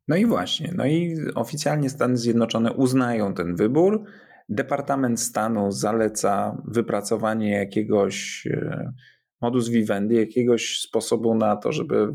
[0.08, 4.04] No i właśnie, no i oficjalnie Stany Zjednoczone uznają ten wybór.
[4.48, 8.92] Departament Stanu zaleca wypracowanie jakiegoś y,
[9.42, 12.12] modus vivendi, jakiegoś sposobu na to, żeby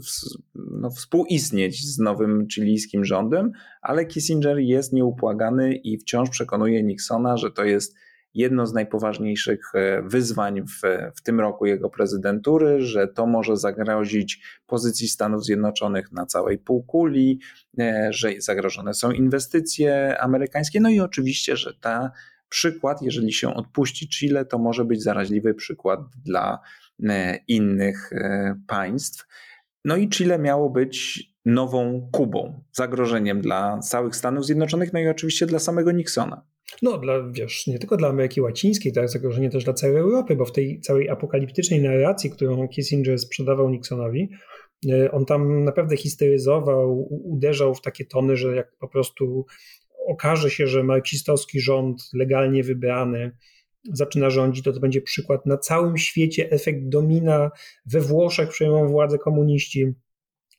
[0.56, 7.52] no, współistnieć z nowym chilijskim rządem, ale Kissinger jest nieupłagany i wciąż przekonuje Nixona, że
[7.52, 7.96] to jest
[8.34, 10.82] jedno z najpoważniejszych e, wyzwań w,
[11.16, 17.40] w tym roku jego prezydentury, że to może zagrozić pozycji Stanów Zjednoczonych na całej półkuli,
[17.80, 22.12] e, że zagrożone są inwestycje amerykańskie, no i oczywiście, że ta
[22.50, 26.60] przykład, jeżeli się odpuści Chile, to może być zaraźliwy przykład dla
[27.48, 29.26] innych e, państw.
[29.86, 35.46] No i Chile miało być nową Kubą, zagrożeniem dla całych Stanów Zjednoczonych, no i oczywiście
[35.46, 36.46] dla samego Nixona.
[36.82, 40.46] No, dla, wiesz, nie tylko dla Ameryki Łacińskiej, jest zagrożenie też dla całej Europy, bo
[40.46, 44.30] w tej całej apokaliptycznej narracji, którą Kissinger sprzedawał Nixonowi,
[44.90, 49.46] e, on tam naprawdę histeryzował, uderzał w takie tony, że jak po prostu
[50.08, 53.32] okaże się, że marksistowski rząd legalnie wybrany
[53.94, 57.52] zaczyna rządzić, to to będzie przykład na całym świecie, efekt domina,
[57.86, 59.94] we Włoszech przejmą władzę komuniści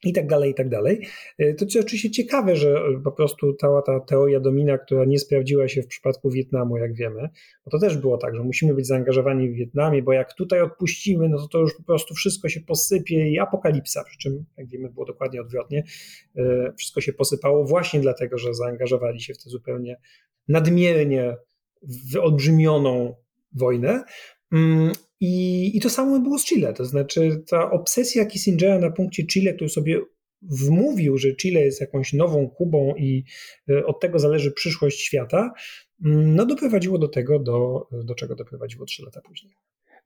[0.05, 1.07] i tak dalej, i tak dalej.
[1.39, 5.69] E, to co oczywiście ciekawe, że po prostu cała ta teoria domina, która nie sprawdziła
[5.69, 7.29] się w przypadku Wietnamu, jak wiemy,
[7.65, 11.29] bo to też było tak, że musimy być zaangażowani w Wietnamie, bo jak tutaj odpuścimy,
[11.29, 14.91] no to to już po prostu wszystko się posypie i apokalipsa, przy czym, jak wiemy,
[14.91, 15.85] było dokładnie odwrotnie.
[16.37, 20.01] E, wszystko się posypało właśnie dlatego, że zaangażowali się w tę zupełnie
[20.49, 21.37] nadmiernie
[21.83, 23.15] wyolbrzymioną
[23.53, 24.05] wojnę.
[24.53, 26.73] Mm, I, I to samo było z Chile.
[26.73, 30.01] To znaczy, ta obsesja Kissingera na punkcie Chile, który sobie
[30.43, 33.25] wmówił, że Chile jest jakąś nową Kubą i
[33.71, 35.53] e, od tego zależy przyszłość świata,
[36.05, 39.55] mm, no doprowadziło do tego, do, do czego doprowadziło trzy lata później.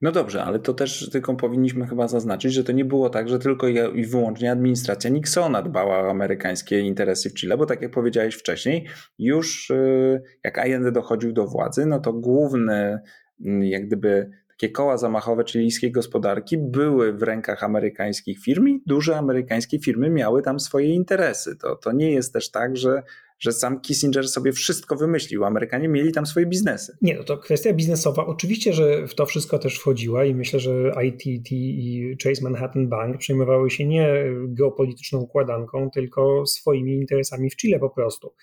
[0.03, 3.39] No dobrze, ale to też tylko powinniśmy chyba zaznaczyć, że to nie było tak, że
[3.39, 8.35] tylko i wyłącznie administracja Nixona dbała o amerykańskie interesy w Chile, bo tak jak powiedziałeś
[8.35, 8.87] wcześniej,
[9.19, 12.99] już e, jak Allende dochodził do władzy, no to główny
[13.45, 19.17] mm, jak gdyby takie koła zamachowe chilijskiej gospodarki były w rękach amerykańskich firm i duże
[19.17, 21.55] amerykańskie firmy miały tam swoje interesy.
[21.55, 23.03] To, to nie jest też tak, że,
[23.43, 25.45] że sam Kissinger sobie wszystko wymyślił.
[25.45, 26.97] Amerykanie mieli tam swoje biznesy.
[27.01, 28.25] Nie, no to kwestia biznesowa.
[28.25, 33.17] Oczywiście, że w to wszystko też wchodziła i myślę, że ITT i Chase Manhattan Bank
[33.17, 34.07] przejmowały się nie
[34.47, 38.33] geopolityczną układanką, tylko swoimi interesami w Chile po prostu.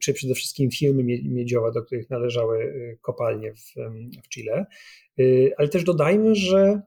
[0.00, 3.74] Czy przede wszystkim firmy miedziowe, do których należały kopalnie w,
[4.24, 4.66] w Chile.
[5.20, 6.82] Y, ale też dodajmy, że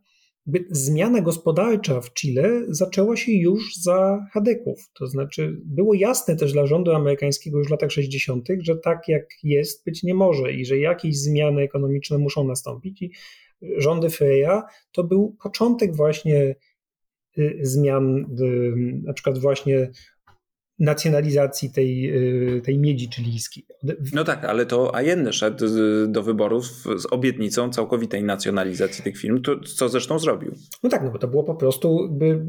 [0.69, 4.89] zmiana gospodarcza w Chile zaczęła się już za Hadeków.
[4.99, 9.25] To znaczy, było jasne też dla rządu amerykańskiego już w latach 60., że tak jak
[9.43, 13.01] jest, być nie może i że jakieś zmiany ekonomiczne muszą nastąpić.
[13.01, 13.11] I
[13.77, 16.55] rządy Freya to był początek właśnie
[17.37, 18.25] y, zmian,
[19.03, 19.91] na przykład właśnie
[20.79, 22.17] nacjonalizacji tej,
[22.57, 23.65] y, tej miedzi chilijskiej.
[24.13, 25.65] No tak, ale to Allende szedł
[26.07, 26.65] do wyborów
[26.97, 29.41] z obietnicą całkowitej nacjonalizacji tych firm,
[29.75, 30.51] co zresztą zrobił.
[30.83, 32.45] No tak, no bo to było po prostu by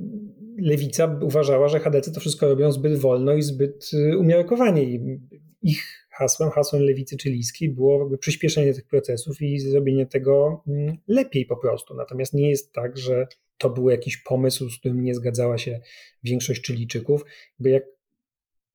[0.59, 5.21] lewica uważała, że Hadecy to wszystko robią zbyt wolno i zbyt y, umiarkowanie i
[5.63, 11.57] ich hasłem, hasłem lewicy chilijskiej było przyspieszenie tych procesów i zrobienie tego mm, lepiej po
[11.57, 11.95] prostu.
[11.95, 13.27] Natomiast nie jest tak, że
[13.59, 15.81] to był jakiś pomysł, z którym nie zgadzała się
[16.23, 17.25] większość Chilijczyków,
[17.59, 17.85] bo jak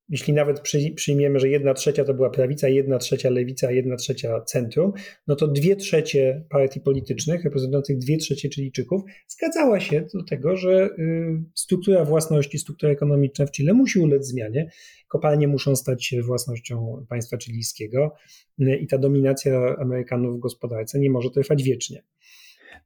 [0.09, 0.61] jeśli nawet
[0.95, 4.91] przyjmiemy, że jedna trzecia to była prawica, jedna trzecia lewica, jedna trzecia centrum,
[5.27, 10.89] no to dwie trzecie partii politycznych reprezentujących dwie trzecie Chilijczyków zgadzała się do tego, że
[10.99, 14.69] y, struktura własności, struktura ekonomiczna w Chile musi ulec zmianie.
[15.07, 18.13] Kopalnie muszą stać się własnością państwa chilijskiego
[18.61, 22.03] y, i ta dominacja Amerykanów w gospodarce nie może trwać wiecznie.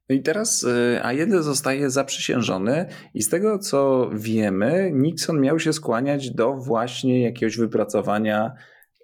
[0.08, 5.72] No i teraz y, Allende zostaje zaprzysiężony i z tego co wiemy, Nixon miał się
[5.72, 8.52] skłaniać do właśnie jakiegoś wypracowania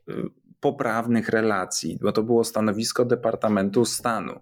[0.09, 0.13] y,
[0.61, 4.41] poprawnych relacji, bo to było stanowisko Departamentu Stanu.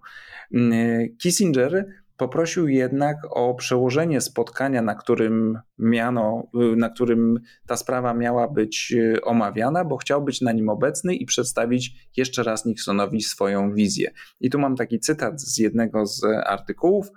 [0.53, 1.85] Y, Kissinger
[2.17, 9.21] Poprosił jednak o przełożenie spotkania, na którym miano, na którym ta sprawa miała być e,
[9.21, 14.11] omawiana, bo chciał być na nim obecny i przedstawić jeszcze raz Nixonowi swoją wizję.
[14.39, 17.07] I tu mam taki cytat z jednego z artykułów.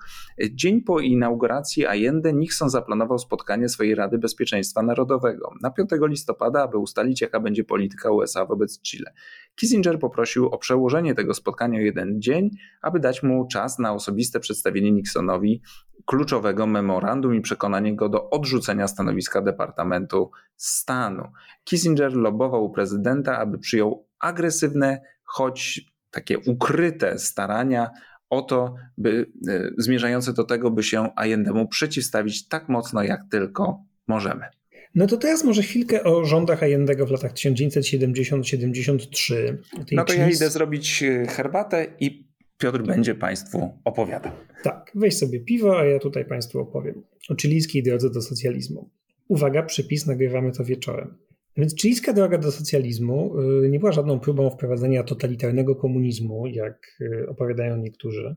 [0.51, 6.78] Dzień po inauguracji Allende Nixon zaplanował spotkanie swojej Rady Bezpieczeństwa Narodowego na 5 listopada, aby
[6.78, 9.12] ustalić, jaka będzie polityka USA wobec Chile.
[9.57, 12.51] Kissinger poprosił o przełożenie tego spotkania o jeden dzień,
[12.83, 15.63] aby dać mu czas na osobiste przedstawienie Nixonowi
[16.07, 21.23] kluczowego memorandum i przekonanie go do odrzucenia stanowiska Departamentu Stanu.
[21.65, 25.81] Kissinger lobował prezydenta, aby przyjął agresywne, choć
[26.11, 27.91] takie ukryte starania
[28.31, 33.85] o to, by y, zmierzające do tego, by się Allendemu przeciwstawić tak mocno, jak tylko
[34.07, 34.49] możemy.
[34.95, 39.57] No to teraz może chwilkę o rządach Allendego w latach 1970-73.
[39.92, 42.24] No to ja idę zrobić e, herbatę i
[42.59, 44.32] Piotr będzie Państwu opowiadał.
[44.62, 48.90] Tak, weź sobie piwo, a ja tutaj Państwu opowiem o chilijskiej drodze do socjalizmu.
[49.28, 51.16] Uwaga, przypis, nagrywamy to wieczorem.
[51.57, 57.28] Więc chilijska droga do socjalizmu e, nie była żadną próbą wprowadzenia totalitarnego komunizmu, jak e,
[57.28, 58.36] opowiadają niektórzy,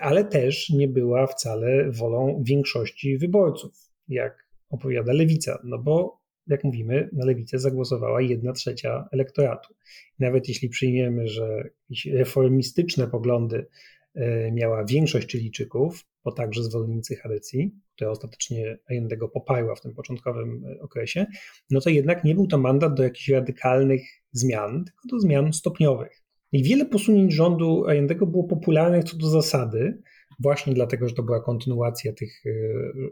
[0.00, 3.72] ale też nie była wcale wolą większości wyborców,
[4.08, 9.74] jak opowiada lewica, no bo jak mówimy, na lewicę zagłosowała jedna trzecia elektoratu.
[10.18, 11.70] Nawet jeśli przyjmiemy, że
[12.12, 13.66] reformistyczne poglądy
[14.14, 20.64] e, miała większość Chilijczyków, bo także zwolennicy Hadecji, która ostatecznie Allendego poparła w tym początkowym
[20.64, 21.26] e, okresie,
[21.70, 24.02] no to jednak nie był to mandat do jakichś radykalnych
[24.32, 26.22] zmian, tylko do zmian stopniowych.
[26.52, 30.02] I wiele posunięć rządu Allendego było popularnych co do zasady,
[30.40, 32.50] właśnie dlatego, że to była kontynuacja tych e,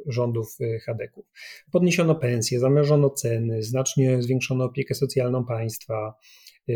[0.06, 1.26] rządów e, Hadeków.
[1.72, 6.14] Podniesiono pensje, zamierzono ceny, znacznie zwiększono opiekę socjalną państwa,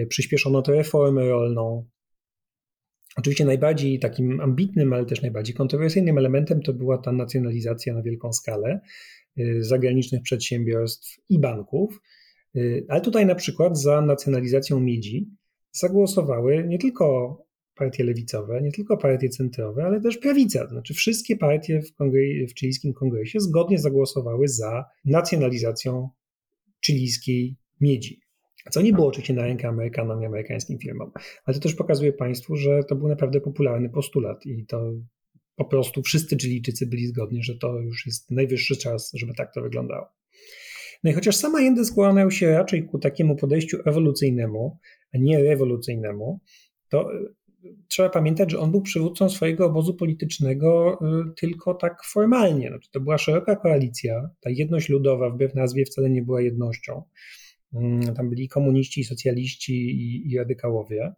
[0.09, 1.87] przyspieszono tę reformę rolną,
[3.17, 8.33] Oczywiście najbardziej takim ambitnym, ale też najbardziej kontrowersyjnym elementem to była ta nacjonalizacja na wielką
[8.33, 8.81] skalę
[9.39, 12.01] y, zagranicznych przedsiębiorstw i banków.
[12.57, 15.31] Y, ale tutaj na przykład za nacjonalizacją miedzi
[15.73, 17.37] zagłosowały nie tylko
[17.83, 20.69] partie lewicowe, nie tylko partie centrowe, ale też prawica.
[20.69, 26.09] Znaczy wszystkie partie w, kongre- w chilijskim kongresie zgodnie zagłosowały za nacjonalizacją
[26.87, 28.21] chilijskiej miedzi.
[28.71, 31.11] Co nie było oczywiście na rękę Amerykanom i amerykańskim firmom,
[31.45, 34.93] ale to też pokazuje Państwu, że to był naprawdę popularny postulat i to
[35.57, 39.63] po prostu wszyscy Chilijczycy byli zgodni, że to już jest najwyższy czas, żeby tak to
[39.63, 40.07] wyglądało.
[41.05, 44.79] No i chociaż sama Allende skłaniał się raczej ku takiemu podejściu ewolucyjnemu,
[45.15, 46.41] a nie rewolucyjnemu,
[46.89, 47.11] to
[47.89, 52.69] trzeba pamiętać, że on był przywódcą swojego obozu politycznego e, tylko tak formalnie.
[52.69, 57.03] Znaczy, to była szeroka koalicja, ta jedność ludowa wbrew nazwie wcale nie była jednością.
[57.75, 61.13] Mm, tam byli komuniści, socjaliści i, i radykałowie.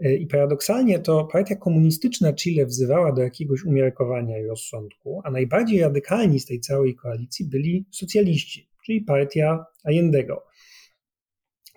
[0.00, 5.80] E, I paradoksalnie to partia komunistyczna Chile wzywała do jakiegoś umiarkowania i rozsądku, a najbardziej
[5.80, 10.42] radykalni z tej całej koalicji byli socjaliści, czyli partia Allendego,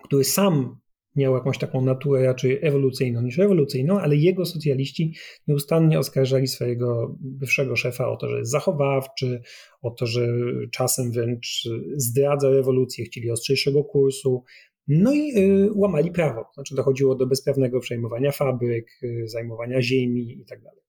[0.04, 0.81] który sam
[1.16, 5.14] miał jakąś taką naturę raczej ewolucyjną niż rewolucyjną, ale jego socjaliści
[5.48, 9.42] nieustannie oskarżali swojego bywszego szefa o to, że jest zachowawczy,
[9.82, 10.26] o to, że
[10.70, 14.44] czasem wręcz zdradza rewolucję, chcieli ostrzejszego kursu.
[14.88, 20.62] No i y, łamali prawo, znaczy dochodziło do bezprawnego przejmowania fabryk, y, zajmowania ziemi itd.
[20.64, 20.82] Tak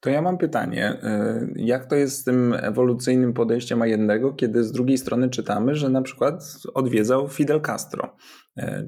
[0.00, 4.72] to ja mam pytanie, y, jak to jest z tym ewolucyjnym podejściem jednego, kiedy z
[4.72, 6.42] drugiej strony czytamy, że na przykład
[6.74, 8.16] odwiedzał Fidel Castro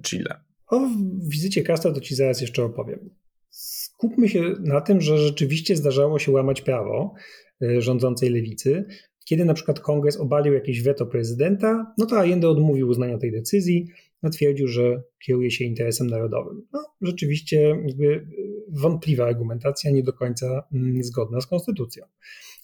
[0.03, 0.50] Chile?
[0.71, 0.89] O
[1.29, 3.11] wizycie Castra to ci zaraz jeszcze opowiem.
[3.51, 7.15] Skupmy się na tym, że rzeczywiście zdarzało się łamać prawo
[7.63, 8.85] y, rządzącej lewicy.
[9.25, 13.87] Kiedy na przykład kongres obalił jakieś weto prezydenta, no to Allende odmówił uznania tej decyzji,
[14.23, 16.67] no twierdził, że kieruje się interesem narodowym.
[16.73, 18.27] No, rzeczywiście jakby
[18.69, 22.05] wątpliwa argumentacja, nie do końca mm, zgodna z konstytucją.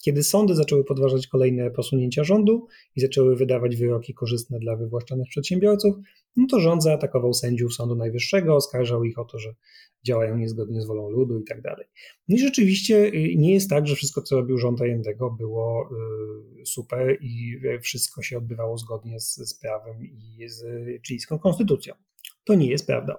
[0.06, 5.96] Kiedy sądy zaczęły podważać kolejne posunięcia rządu i zaczęły wydawać wyroki korzystne dla wywłaszczanych przedsiębiorców,
[6.36, 9.54] no to rząd zaatakował sędziów Sądu Najwyższego, oskarżał ich o to, że
[10.06, 11.86] działają niezgodnie z wolą ludu i tak dalej.
[12.28, 15.88] No i rzeczywiście y, nie jest tak, że wszystko, co robił rząd Allendego było
[16.62, 20.64] y, super i wszystko się odbywało zgodnie z, z prawem i z
[21.06, 21.94] chilijską konstytucją.
[22.44, 23.18] To nie jest prawda.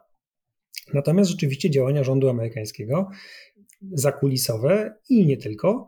[0.94, 3.10] Natomiast rzeczywiście działania rządu amerykańskiego
[3.92, 5.88] zakulisowe i nie tylko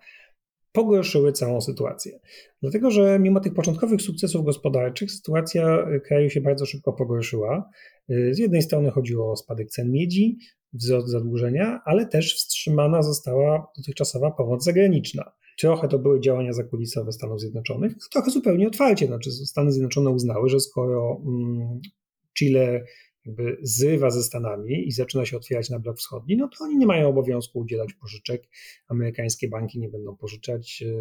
[0.79, 2.19] pogorszyły całą sytuację.
[2.61, 7.69] Dlatego, że mimo tych początkowych sukcesów gospodarczych, sytuacja kraju się bardzo szybko pogorszyła.
[8.09, 10.37] Z jednej strony chodziło o spadek cen miedzi,
[10.73, 15.31] wzrost zadłużenia, ale też wstrzymana została dotychczasowa pomoc zagraniczna.
[15.59, 19.07] Trochę to były działania zakulisowe Stanów Zjednoczonych, trochę zupełnie otwarcie.
[19.07, 21.79] Znaczy Stany Zjednoczone uznały, że skoro mm,
[22.37, 22.83] Chile
[23.25, 26.85] jakby zrywa ze Stanami i zaczyna się otwierać na blok wschodni, no to oni nie
[26.85, 28.43] mają obowiązku udzielać pożyczek,
[28.87, 30.91] amerykańskie banki nie będą pożyczać e,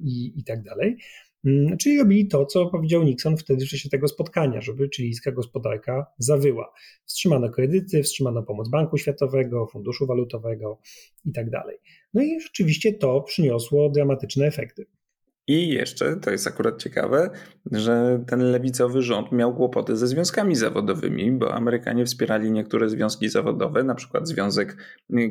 [0.00, 0.96] i, i tak dalej.
[1.44, 6.06] Mm, czyli robili to, co powiedział Nixon wtedy w czasie tego spotkania, żeby chilijska gospodarka
[6.18, 6.72] zawyła.
[7.04, 10.80] Wstrzymano kredyty, wstrzymano pomoc Banku Światowego, Funduszu Walutowego
[11.24, 11.78] i tak dalej.
[12.14, 14.86] No i rzeczywiście to przyniosło dramatyczne efekty.
[15.46, 17.30] I jeszcze, to jest akurat ciekawe,
[17.72, 23.84] że ten lewicowy rząd miał kłopoty ze związkami zawodowymi, bo Amerykanie wspierali niektóre związki zawodowe,
[23.84, 24.76] na przykład Związek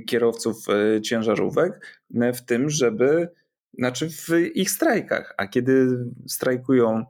[0.07, 1.87] Kierowców e, Ciężarówek,
[2.33, 3.29] w tym, żeby,
[3.73, 5.87] znaczy w ich strajkach, a kiedy
[6.27, 7.05] strajkują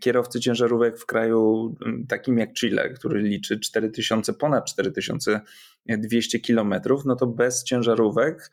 [0.00, 1.74] kierowcy ciężarówek w kraju
[2.08, 8.50] takim jak Chile, który liczy 4000, ponad 4200 kilometrów, no to bez ciężarówek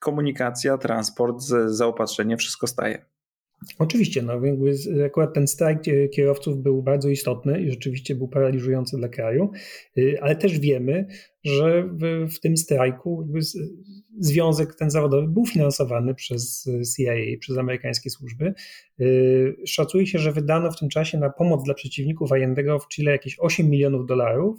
[0.00, 3.10] komunikacja, transport, zaopatrzenie, wszystko staje.
[3.78, 4.32] Oczywiście, no
[5.06, 5.82] akurat ten strajk
[6.12, 9.50] kierowców był bardzo istotny i rzeczywiście był paraliżujący dla kraju,
[9.98, 11.06] y, ale też wiemy,
[11.44, 13.28] że w, w tym strajku
[14.18, 18.54] związek ten zawodowy był finansowany przez CIA, przez amerykańskie służby.
[19.00, 23.12] Y, szacuje się, że wydano w tym czasie na pomoc dla przeciwników Allendego w Chile
[23.12, 24.58] jakieś 8 milionów dolarów,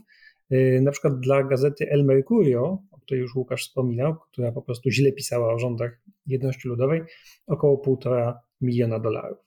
[0.51, 5.11] y, na przykład dla gazety El Mercurio, której już Łukasz wspominał, która po prostu źle
[5.11, 7.01] pisała o rządach jedności ludowej,
[7.47, 9.37] około półtora miliona dolarów.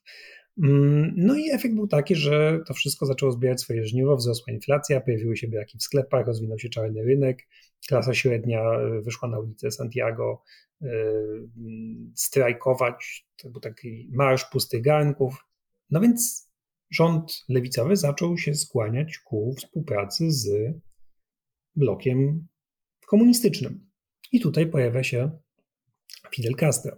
[0.62, 5.00] Mm, no i efekt był taki, że to wszystko zaczęło zbierać swoje żniwo, wzrosła inflacja,
[5.00, 7.48] pojawiły się braki w sklepach, rozwinął się czarny rynek,
[7.88, 10.42] klasa średnia e, wyszła na ulicę Santiago
[10.82, 10.86] e,
[12.14, 15.44] strajkować, to był taki marsz pustych garnków.
[15.90, 16.50] No więc
[16.90, 20.74] rząd lewicowy zaczął się skłaniać ku współpracy z
[21.76, 22.46] blokiem
[23.14, 23.90] komunistycznym.
[24.32, 25.30] I tutaj pojawia się
[26.34, 26.96] Fidel Castro.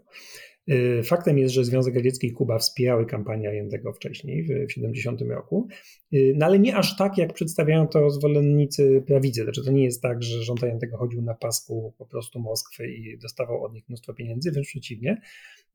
[0.70, 5.68] Y, faktem jest, że Związek Radziecki i Kuba wspierały kampanię Allendego wcześniej, w 1970 roku,
[6.14, 9.42] y, no ale nie aż tak, jak przedstawiają to zwolennicy prawicy.
[9.42, 13.18] Znaczy, to nie jest tak, że rząd Allendego chodził na pasku po prostu Moskwy i
[13.18, 15.20] dostawał od nich mnóstwo pieniędzy, wręcz przeciwnie.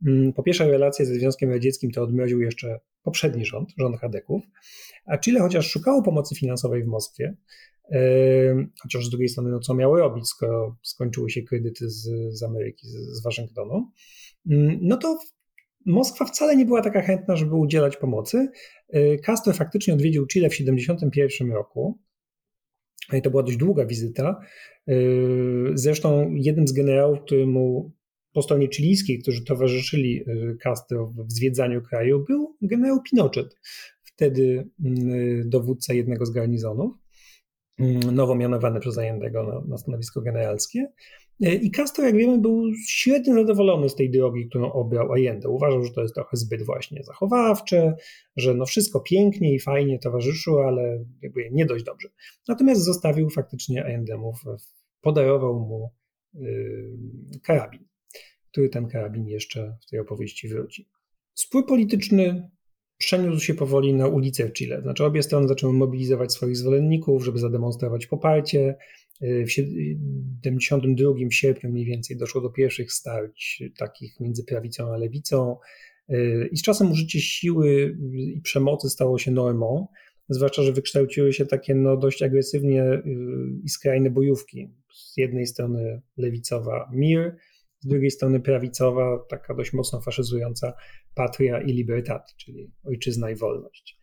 [0.07, 4.43] Mm, po pierwsze, relacje ze Związkiem Radzieckim to odmroził jeszcze poprzedni rząd, rząd Hadeków,
[5.05, 7.35] a Chile chociaż szukało pomocy finansowej w Moskwie,
[8.81, 12.87] chociaż z drugiej strony, no co miało robić, skoro skończyły się kredyty z, z Ameryki,
[12.87, 13.91] z, z Waszyngtonu,
[14.81, 15.19] no to
[15.85, 18.47] Moskwa wcale nie była taka chętna, żeby udzielać pomocy.
[18.95, 21.99] Y, Castro faktycznie odwiedził Chile w 1971 roku.
[23.13, 24.39] No to była dość długa wizyta.
[24.89, 27.91] Y, zresztą jednym z generałów, któremu
[28.33, 33.55] po stronie chilijskiej, którzy towarzyszyli y, Castro w zwiedzaniu kraju, był generał Pinochet,
[34.03, 36.93] wtedy mm, dowódca jednego z garnizonów,
[38.11, 40.91] nowo mianowany przez Allendego na, na stanowisko generalskie.
[41.41, 45.49] E, I Castro, jak wiemy, był średnio zadowolony z tej drogi, którą obrał Allende.
[45.49, 47.95] Uważał, że to jest trochę zbyt właśnie zachowawcze,
[48.37, 52.09] że no wszystko pięknie i fajnie towarzyszyło, ale jakby nie dość dobrze.
[52.47, 54.33] Natomiast zostawił faktycznie Allendemu,
[55.01, 55.91] podarował mu
[56.33, 56.97] yy,
[57.43, 57.85] karabin,
[58.51, 60.89] który ten karabin jeszcze w tej opowieści wróci.
[61.33, 62.49] Spór polityczny
[63.01, 64.81] przeniósł się powoli na ulicę w Chile.
[64.81, 68.75] Znaczy obie strony zaczęły mobilizować swoich zwolenników, żeby zademonstrować poparcie.
[69.21, 75.57] W 72 w sierpniu mniej więcej doszło do pierwszych starć takich między prawicą a lewicą
[76.51, 79.87] i z czasem użycie siły i przemocy stało się normą,
[80.29, 83.01] zwłaszcza, że wykształciły się takie no, dość agresywnie y,
[83.63, 84.69] i skrajne bojówki.
[84.93, 87.35] Z jednej strony lewicowa MIR,
[87.81, 90.73] z drugiej strony prawicowa, taka dość mocno faszyzująca
[91.15, 94.01] Patria i Libertad, czyli ojczyzna i wolność.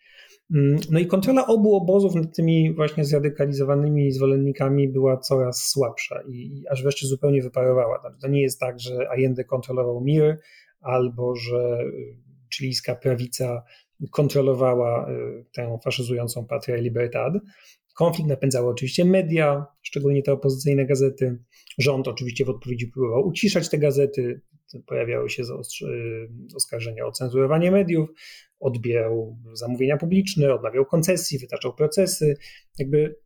[0.54, 6.64] Mm, no i kontrola obu obozów nad tymi właśnie zradykalizowanymi zwolennikami była coraz słabsza i,
[6.70, 8.00] aż wreszcie zupełnie wyparowała.
[8.00, 10.38] Znaczy, to nie jest tak, że Allende kontrolował mir
[10.80, 12.16] albo że y,
[12.54, 13.62] chilijska prawica
[14.10, 17.32] kontrolowała y, tę faszyzującą Patria i Libertad.
[17.94, 21.38] Konflikt napędzały oczywiście media, szczególnie te opozycyjne gazety.
[21.78, 24.40] Rząd oczywiście w odpowiedzi próbował uciszać te gazety.
[24.86, 25.42] Pojawiały się
[26.56, 28.08] oskarżenia o cenzurowanie mediów
[28.60, 32.36] odbierał zamówienia publiczne, odmawiał koncesji, wytaczał procesy.
[32.78, 33.16] Jakby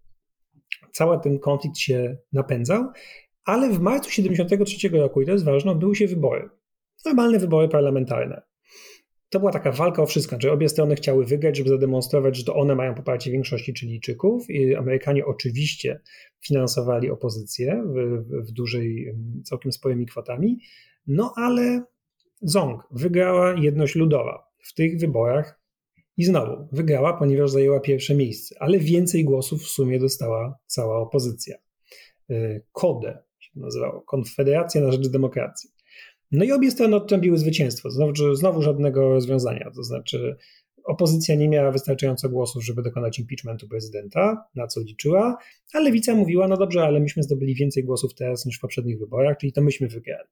[0.93, 2.85] cały ten konflikt się napędzał,
[3.45, 6.49] ale w marcu 1973 roku, i to jest ważne, odbyły się wybory.
[7.05, 8.43] Normalne wybory parlamentarne.
[9.33, 12.55] To była taka walka o wszystko, że obie strony chciały wygrać, żeby zademonstrować, że to
[12.55, 14.51] one mają poparcie większości Chilijczyków.
[14.51, 16.01] I Amerykanie oczywiście
[16.41, 19.15] finansowali opozycję w, w dużej,
[19.45, 20.59] całkiem sporymi kwotami,
[21.07, 21.85] no ale
[22.43, 25.61] Zong wygrała jedność ludowa w tych wyborach
[26.17, 31.57] i znowu wygrała, ponieważ zajęła pierwsze miejsce, ale więcej głosów w sumie dostała cała opozycja.
[32.73, 35.71] KODE się nazywało, Konfederacja na Rzecz Demokracji.
[36.33, 37.91] No i obie strony odtrąbiły zwycięstwo.
[37.91, 39.71] Znowu, znowu żadnego rozwiązania.
[39.75, 40.37] To znaczy,
[40.85, 45.39] opozycja nie miała wystarczająco głosów, żeby dokonać impeachmentu prezydenta, na co liczyła,
[45.75, 49.37] a lewica mówiła: No dobrze, ale myśmy zdobyli więcej głosów teraz niż w poprzednich wyborach,
[49.39, 50.29] czyli to myśmy wygrali.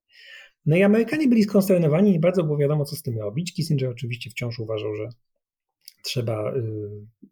[0.66, 3.54] No i Amerykanie byli skonsternowani, nie bardzo było wiadomo, co z tym robić.
[3.54, 5.08] Kissinger oczywiście wciąż uważał, że
[6.02, 6.54] trzeba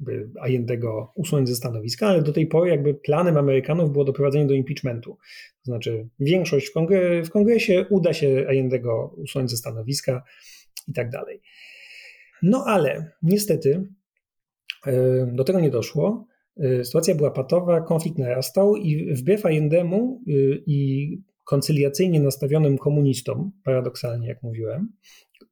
[0.08, 4.54] y, Allendego usunąć ze stanowiska, ale do tej pory jakby planem Amerykanów było doprowadzenie do
[4.54, 5.18] impeachmentu.
[5.64, 10.22] To znaczy większość w, kongre w kongresie uda się Allendego usunąć ze stanowiska
[10.88, 11.40] i tak dalej.
[12.42, 13.88] No ale niestety
[14.86, 14.92] y,
[15.32, 16.26] do tego nie doszło.
[16.64, 20.22] Y, sytuacja była patowa, konflikt narastał i wbrew Allendemu
[20.66, 24.92] i koncyliacyjnie nastawionym komunistom, paradoksalnie, jak mówiłem.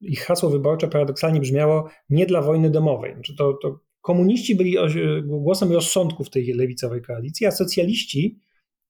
[0.00, 3.14] Ich hasło wyborcze paradoksalnie brzmiało nie dla wojny domowej.
[3.14, 4.76] Znaczy to, to komuniści byli
[5.24, 8.38] głosem rozsądku w tej lewicowej koalicji, a socjaliści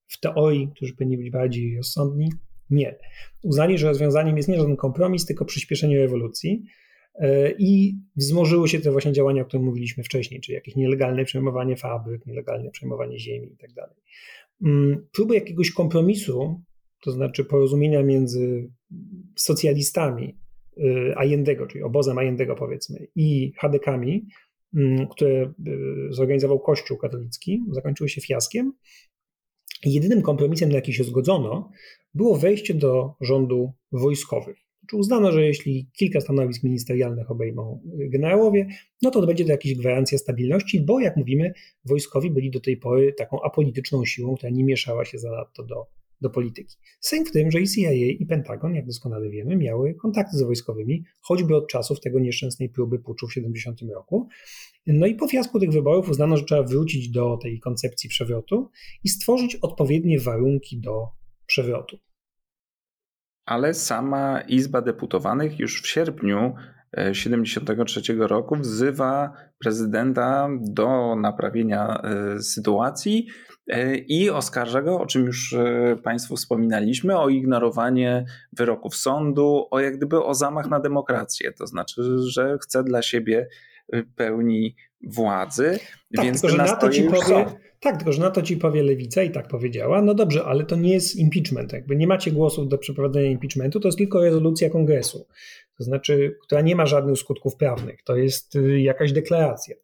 [0.09, 2.31] w teorii, którzy powinni być bardziej rozsądni,
[2.71, 2.99] nie.
[3.43, 6.63] Uznali, że rozwiązaniem jest nie żaden kompromis, tylko przyspieszenie rewolucji.
[7.15, 11.77] E, I wzmożyły się te właśnie działania, o których mówiliśmy wcześniej, czyli jakieś nielegalne przejmowanie
[11.77, 13.71] fabryk, nielegalne przejmowanie ziemi i tak.
[14.65, 16.63] Mm, próby jakiegoś kompromisu
[17.03, 18.71] to znaczy porozumienia między
[19.37, 20.39] socjalistami
[21.16, 24.27] Allendego, czyli obozem Allendego powiedzmy, i Hadekami,
[24.74, 28.72] mm, które y, zorganizował Kościół katolicki, zakończyły się fiaskiem.
[29.85, 31.70] Jedynym kompromisem, na jaki się zgodzono,
[32.14, 34.66] było wejście do rządu wojskowych.
[34.81, 38.66] Znaczy uznano, że jeśli kilka stanowisk ministerialnych obejmą generałowie,
[39.03, 41.53] no to będzie to jakaś gwarancja stabilności, bo jak mówimy,
[41.85, 45.87] wojskowi byli do tej pory taką apolityczną siłą, która nie mieszała się zanadto do,
[46.21, 46.77] do polityki.
[47.01, 51.05] Sęk w tym, że i CIA i Pentagon, jak doskonale wiemy, miały kontakty z wojskowymi,
[51.21, 54.29] choćby od czasów tego nieszczęsnej próby puczu w 70 roku.
[54.87, 58.71] No i po fiasku tych wyborów uznano, że trzeba wrócić do tej koncepcji przewrotu
[59.05, 61.09] i stworzyć odpowiednie warunki do
[61.47, 61.99] przewrotu
[63.47, 66.55] ale sama Izba Deputowanych już w sierpniu
[66.91, 73.27] 1973 e, roku wzywa prezydenta do naprawienia e, sytuacji
[74.07, 75.55] i oskarża go, o czym już
[76.03, 81.53] Państwu wspominaliśmy, o ignorowanie wyroków sądu, o jak gdyby o zamach na demokrację.
[81.53, 83.49] To znaczy, że chce dla siebie
[84.17, 85.79] pełni władzy,
[86.17, 87.47] tak, więc tylko, że na to ci powie,
[87.81, 90.77] Tak, tylko że na to ci powie lewica i tak powiedziała, no dobrze, ale to
[90.77, 95.27] nie jest impeachment, jakby nie macie głosów do przeprowadzenia impeachmentu, to jest tylko rezolucja kongresu,
[95.79, 99.77] to znaczy, która nie ma żadnych skutków prawnych, to jest y, jakaś deklaracja.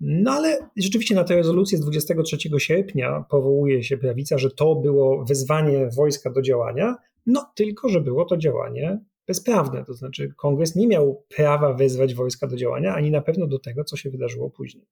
[0.00, 5.24] No ale rzeczywiście na tę rezolucję z 23 sierpnia powołuje się prawica, że to było
[5.24, 9.84] wezwanie wojska do działania, no tylko, że było to działanie bezprawne.
[9.84, 13.84] To znaczy, kongres nie miał prawa wezwać wojska do działania, ani na pewno do tego,
[13.84, 14.86] co się wydarzyło później.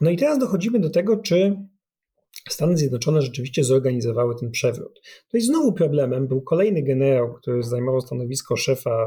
[0.00, 1.56] No i teraz dochodzimy do tego, czy
[2.48, 5.00] Stany Zjednoczone rzeczywiście zorganizowały ten przewrót.
[5.30, 9.06] To jest znowu problemem był kolejny generał, który zajmował stanowisko szefa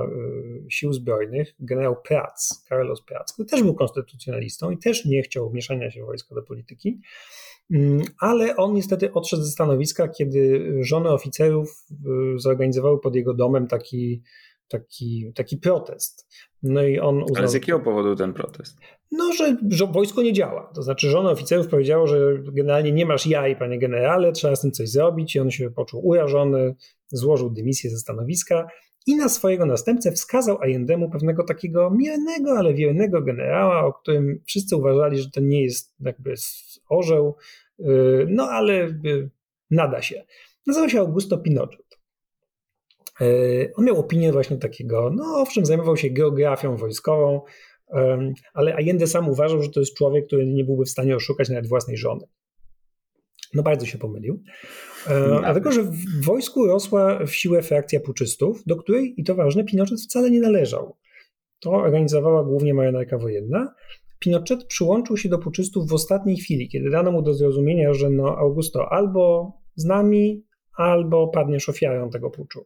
[0.65, 5.51] y, sił zbrojnych, generał Prats, Carlos Prats, który też był konstytucjonalistą i też nie chciał
[5.53, 7.01] mieszania się wojska do polityki.
[7.71, 11.85] Mm, ale on niestety odszedł ze stanowiska, kiedy żony oficerów
[12.35, 14.23] y, zorganizowały pod jego domem taki,
[14.67, 16.27] taki, taki protest.
[16.63, 18.77] No i on uznał, Ale z jakiego powodu ten protest?
[19.11, 20.71] No, że, że wojsko nie działa.
[20.75, 24.71] To znaczy, żona oficerów powiedziało, że generalnie nie masz jaj, panie generale, trzeba z tym
[24.71, 25.35] coś zrobić.
[25.35, 26.75] I on się poczuł urażony,
[27.11, 28.67] złożył dymisję ze stanowiska
[29.07, 34.75] i na swojego następcę wskazał Allendemu pewnego takiego miernego, ale wiernego generała, o którym wszyscy
[34.75, 36.33] uważali, że to nie jest jakby
[36.89, 37.35] orzeł,
[37.79, 37.83] y,
[38.29, 38.73] no ale
[39.05, 39.29] y,
[39.71, 40.25] nada się.
[40.67, 41.86] Nazywał się Augusto Pinochet.
[43.21, 47.41] Y, on miał opinię właśnie takiego, no owszem, zajmował się geografią wojskową,
[48.53, 51.67] ale Allende sam uważał, że to jest człowiek, który nie byłby w stanie oszukać nawet
[51.67, 52.27] własnej żony.
[53.53, 54.43] No bardzo się pomylił.
[55.07, 59.63] E, dlatego, że w wojsku rosła w siłę frakcja puczystów, do której, i to ważne,
[59.63, 60.95] Pinochet wcale nie należał.
[61.59, 63.73] To organizowała głównie marynarka wojenna.
[64.19, 68.37] Pinochet przyłączył się do puczystów w ostatniej chwili, kiedy dano mu do zrozumienia, że no
[68.37, 70.43] Augusto albo z nami,
[70.77, 72.65] albo padniesz ofiarą tego puczu.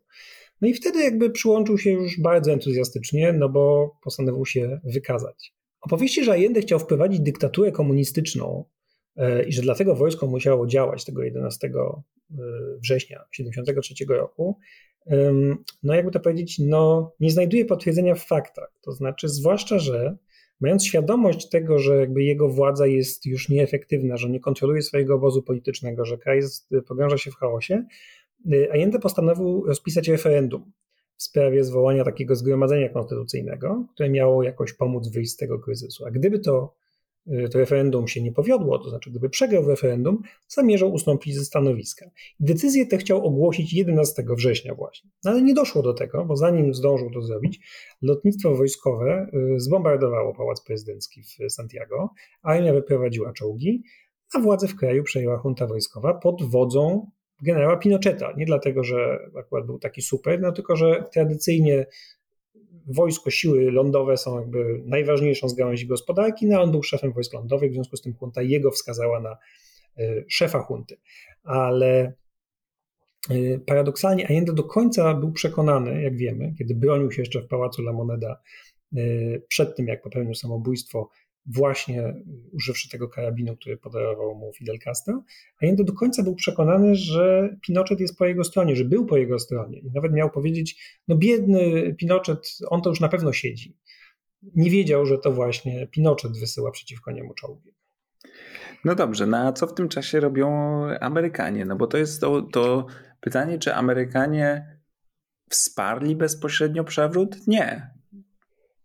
[0.62, 5.54] No i wtedy jakby przyłączył się już bardzo entuzjastycznie, no bo postanowił się wykazać.
[5.82, 8.66] Opowieści, że Allende chciał wprowadzić dyktaturę komunistyczną
[9.16, 11.72] e, i że dlatego wojsko musiało działać tego 11 e,
[12.82, 14.58] września 1973 roku,
[15.84, 18.74] no jakby to powiedzieć, no nie znajduje potwierdzenia w faktach.
[18.82, 20.18] To znaczy, zwłaszcza, że
[20.62, 25.44] mając świadomość tego, że jakby jego władza jest już nieefektywna, że nie kontroluje swojego obozu
[25.44, 26.40] politycznego, że kraj
[26.88, 27.86] pogrąża się w chaosie,
[28.74, 30.72] Allende postanowił rozpisać referendum
[31.18, 36.06] w sprawie zwołania takiego zgromadzenia konstytucyjnego, które miało jakoś pomóc wyjść z tego kryzysu.
[36.06, 36.74] A gdyby to
[37.28, 42.06] Y, to referendum się nie powiodło, to znaczy gdyby przegrał referendum, zamierzał ustąpić ze stanowiska.
[42.40, 46.74] Decyzję tę chciał ogłosić 11 września właśnie, no, ale nie doszło do tego, bo zanim
[46.74, 47.60] zdążył to zrobić,
[48.02, 52.10] lotnictwo wojskowe y, zbombardowało pałac prezydencki w Santiago,
[52.42, 53.84] armia wyprowadziła czołgi,
[54.34, 57.12] a władzę w kraju przejęła junta wojskowa pod wodzą
[57.42, 58.34] generała Pinocheta.
[58.38, 61.86] Nie dlatego, że akurat był taki super, no tylko, że tradycyjnie
[62.88, 67.72] wojsko, siły lądowe są jakby najważniejszą z gałęzi gospodarki, no on był szefem wojsk lądowych,
[67.72, 69.38] w związku z tym junta jego wskazała na
[69.98, 70.98] e, szefa hunty.
[71.44, 72.14] Ale
[73.30, 77.82] e, paradoksalnie Allende do końca był przekonany, jak wiemy, kiedy bronił się jeszcze w pałacu
[77.82, 78.42] La Moneda
[78.96, 79.00] e,
[79.48, 81.10] przed tym, jak popełnił samobójstwo,
[81.46, 82.14] właśnie
[82.54, 85.24] używszy tego karabinu, który podarował mu Fidel Castro,
[85.62, 89.40] Allende do końca był przekonany, że Pinochet jest po jego stronie, że był po jego
[89.40, 93.78] stronie i nawet miał powiedzieć, no biedny Pinochet, on to już na pewno siedzi.
[94.56, 97.74] Nie wiedział, że to właśnie Pinochet wysyła przeciwko niemu czołgi.
[98.86, 100.50] No dobrze, no a co w tym czasie robią
[101.00, 101.66] Amerykanie?
[101.66, 102.86] No bo to jest to, to
[103.20, 104.80] pytanie, czy Amerykanie
[105.50, 107.48] wsparli bezpośrednio przewrót?
[107.48, 108.01] Nie.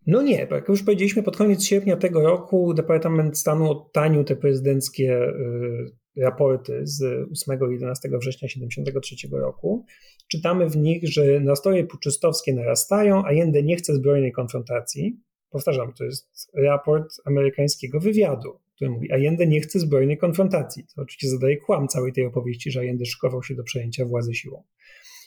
[0.07, 4.37] No nie, bo jak już powiedzieliśmy, pod koniec sierpnia tego roku Departament Stanu odtanił te
[4.37, 7.03] prezydenckie y, raporty z
[7.33, 9.85] 8 i 11 września 1973 roku.
[10.29, 15.21] Czytamy w nich, że nastroje puczystowskie narastają, a Allende nie chce zbrojnej konfrontacji.
[15.51, 20.85] Powtarzam, to jest raport amerykańskiego wywiadu, który mówi, Allende nie chce zbrojnej konfrontacji.
[20.95, 24.63] To oczywiście zadaje kłam całej tej opowieści, że Allende szykował się do przejęcia władzy siłą.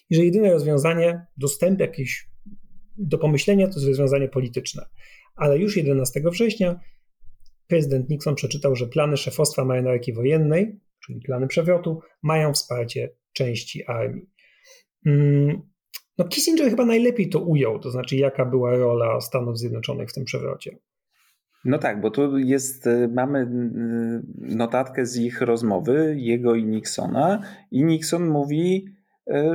[0.09, 2.29] i że jedyne rozwiązanie, dostęp jakiś
[2.99, 4.85] do pomyślenia to jest rozwiązanie polityczne.
[5.35, 6.79] Ale już 11 września
[7.67, 14.29] prezydent Nixon przeczytał, że plany szefostwa marynarki wojennej, czyli plany przewrotu, mają wsparcie części armii.
[15.05, 15.61] Mm,
[16.17, 20.25] no Kissinger chyba najlepiej to ujął, to znaczy jaka była rola Stanów Zjednoczonych w tym
[20.25, 20.77] przewrocie.
[21.65, 27.41] No tak, bo tu jest, y, mamy y, notatkę z ich rozmowy, jego i Nixona,
[27.71, 28.85] i Nixon mówi,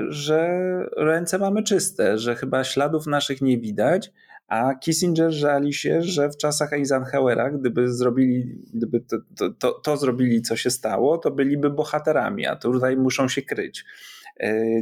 [0.09, 0.49] że
[0.97, 4.13] ręce mamy czyste, że chyba śladów naszych nie widać,
[4.49, 9.17] a Kissinger żali się, że w czasach Eisenhowera, gdyby zrobili, gdyby to,
[9.59, 13.85] to, to, zrobili, co się stało, to byliby bohaterami, a tutaj muszą się kryć.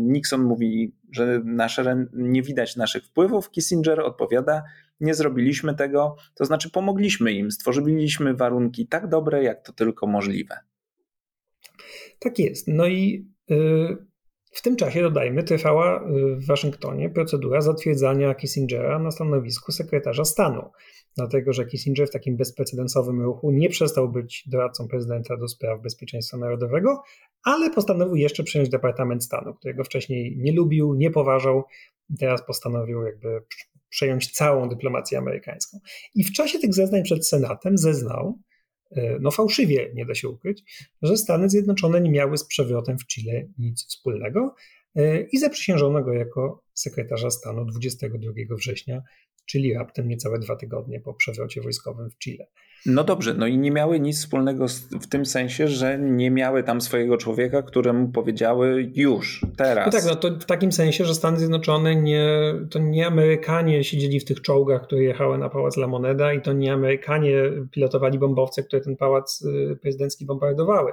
[0.01, 3.51] Nixon mówi, że nasze, nie widać naszych wpływów.
[3.51, 4.63] Kissinger odpowiada,
[5.01, 10.57] nie zrobiliśmy tego, to znaczy pomogliśmy im, stworzyliśmy warunki tak dobre, jak to tylko możliwe.
[12.19, 12.69] Tak jest.
[12.69, 13.97] No i y,
[14.53, 20.71] w tym czasie, dodajmy, trwała y, w Waszyngtonie procedura zatwierdzania Kissingera na stanowisku sekretarza stanu.
[21.17, 26.37] Dlatego, że Kissinger w takim bezprecedensowym ruchu nie przestał być doradcą prezydenta do spraw bezpieczeństwa
[26.37, 27.03] narodowego,
[27.45, 31.65] ale postanowił jeszcze przejąć Departament Stanu, którego wcześniej nie lubił, nie poważał.
[32.19, 33.43] Teraz postanowił jakby
[33.89, 35.79] przejąć całą dyplomację amerykańską.
[36.15, 38.39] I w czasie tych zeznań przed Senatem zeznał,
[39.21, 40.63] no fałszywie, nie da się ukryć,
[41.03, 44.55] że Stany Zjednoczone nie miały z przewrotem w Chile nic wspólnego
[44.95, 49.03] e, i zaprzysiężono go jako sekretarza stanu 22 września
[49.47, 52.47] czyli raptem niecałe dwa tygodnie po przewrocie wojskowym w Chile.
[52.87, 54.67] No dobrze, no i nie miały nic wspólnego
[55.01, 59.87] w tym sensie, że nie miały tam swojego człowieka, któremu powiedziały już, teraz.
[59.87, 64.21] No tak, no to w takim sensie, że Stany Zjednoczone nie, to nie Amerykanie siedzieli
[64.21, 67.35] w tych czołgach, które jechały na pałac La Moneda i to nie Amerykanie
[67.71, 70.93] pilotowali bombowce, które ten pałac y, prezydencki bombardowały.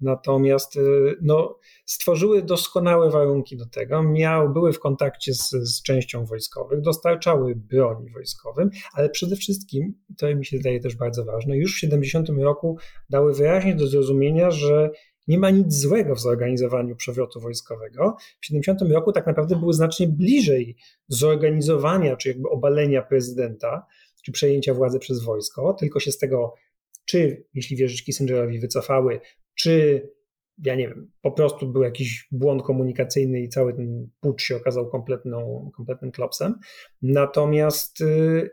[0.00, 6.24] Natomiast y, no, stworzyły doskonałe warunki do tego, miały, były w kontakcie z, z częścią
[6.24, 11.76] wojskowych, dostarczały broni wojskowym, ale przede wszystkim, to mi się zdaje też bardzo ważne, już
[11.76, 12.78] w 70 roku
[13.10, 14.90] dały wyraźnie do zrozumienia, że
[15.28, 18.16] nie ma nic złego w zorganizowaniu przewrotu wojskowego.
[18.40, 20.76] W 70 roku tak naprawdę były znacznie bliżej
[21.08, 23.86] zorganizowania, czy jakby obalenia prezydenta,
[24.24, 26.54] czy przejęcia władzy przez wojsko, tylko się z tego,
[27.04, 29.20] czy jeśli wierzyć Kissingerowi, wycofały,
[29.54, 30.02] czy
[30.64, 34.90] ja nie wiem, po prostu był jakiś błąd komunikacyjny i cały ten pucz się okazał
[34.90, 36.54] kompletną, kompletnym klopsem.
[37.02, 38.50] Natomiast y,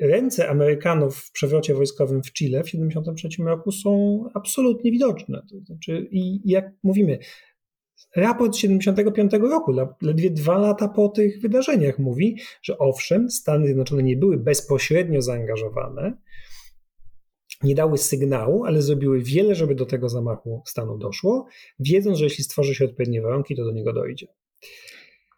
[0.00, 5.42] ręce Amerykanów w przewrocie wojskowym w Chile w 1973 roku są absolutnie widoczne.
[5.50, 7.18] To znaczy, i jak mówimy,
[8.16, 9.72] raport 75 roku,
[10.02, 16.18] ledwie dwa lata po tych wydarzeniach, mówi, że owszem, Stany Zjednoczone nie były bezpośrednio zaangażowane,
[17.62, 21.46] nie dały sygnału, ale zrobiły wiele, żeby do tego zamachu stanu doszło,
[21.78, 24.26] wiedząc, że jeśli stworzy się odpowiednie warunki, to do niego dojdzie.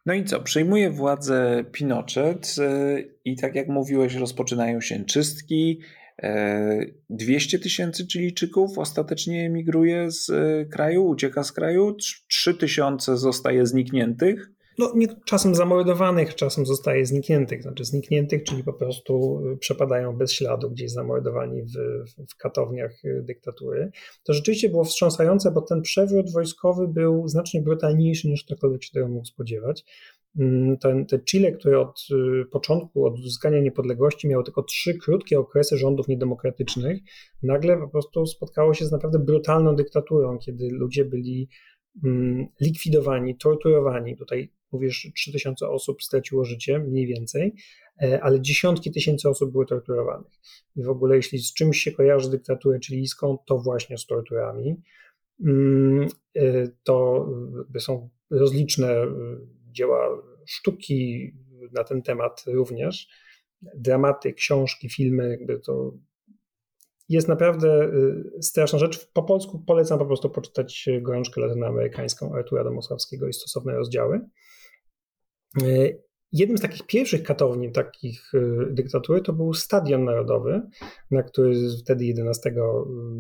[0.06, 0.40] No i co?
[0.40, 5.80] Przejmuje władzę Pinochet e, i tak jak mówiłeś, rozpoczynają się czystki.
[7.10, 11.96] 200 e, tysięcy Chilijczyków ostatecznie emigruje z e, kraju, ucieka z kraju,
[12.28, 17.62] 3 tysiące zostaje znikniętych no, nie, czasem zamordowanych, czasem zostaje znikniętych.
[17.62, 21.74] Znaczy znikniętych, czyli po prostu y, przepadają bez śladu gdzieś zamordowani w,
[22.30, 23.90] w katowniach y, dyktatury.
[24.24, 29.08] To rzeczywiście było wstrząsające, bo ten przewrót wojskowy był znacznie brutalniejszy niż ktokolwiek się tego
[29.08, 29.84] mógł spodziewać.
[30.38, 35.38] Mm, ten, ten Chile, który od y, początku, od uzyskania niepodległości miało tylko trzy krótkie
[35.38, 36.98] okresy rządów niedemokratycznych,
[37.42, 41.48] nagle po prostu spotkało się z naprawdę brutalną dyktaturą, kiedy ludzie byli
[42.04, 44.16] mm, likwidowani, torturowani.
[44.16, 47.54] Tutaj mówisz, 3000 osób straciło życie, mniej więcej,
[48.02, 50.32] e, ale dziesiątki tysięcy osób były torturowanych.
[50.76, 54.76] I w ogóle, jeśli z czymś się kojarzy dyktaturę chilijską, to właśnie z torturami.
[55.44, 57.26] Mm, e, to
[57.78, 59.08] są rozliczne e,
[59.72, 61.32] dzieła sztuki
[61.72, 63.08] na ten temat również.
[63.62, 65.92] Dramaty, książki, filmy, jakby to
[67.08, 67.90] jest naprawdę
[68.40, 69.10] straszna rzecz.
[69.12, 74.20] Po polsku polecam po prostu poczytać Gorączkę latynoamerykańską Artura Domosławskiego i stosowne rozdziały.
[75.62, 75.66] E,
[76.32, 78.40] jednym z takich pierwszych katowni takich e,
[78.70, 80.62] dyktatury to był Stadion Narodowy,
[81.10, 82.54] na który wtedy 11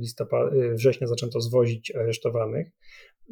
[0.00, 2.66] listopada, września zaczęto zwozić aresztowanych.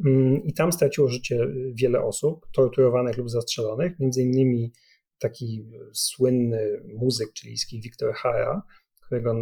[0.06, 4.72] Mm, I tam straciło życie wiele osób, torturowanych lub zastrzelonych, między innymi
[5.18, 8.62] taki słynny muzyk chilijski Victor Hara,
[9.06, 9.34] którego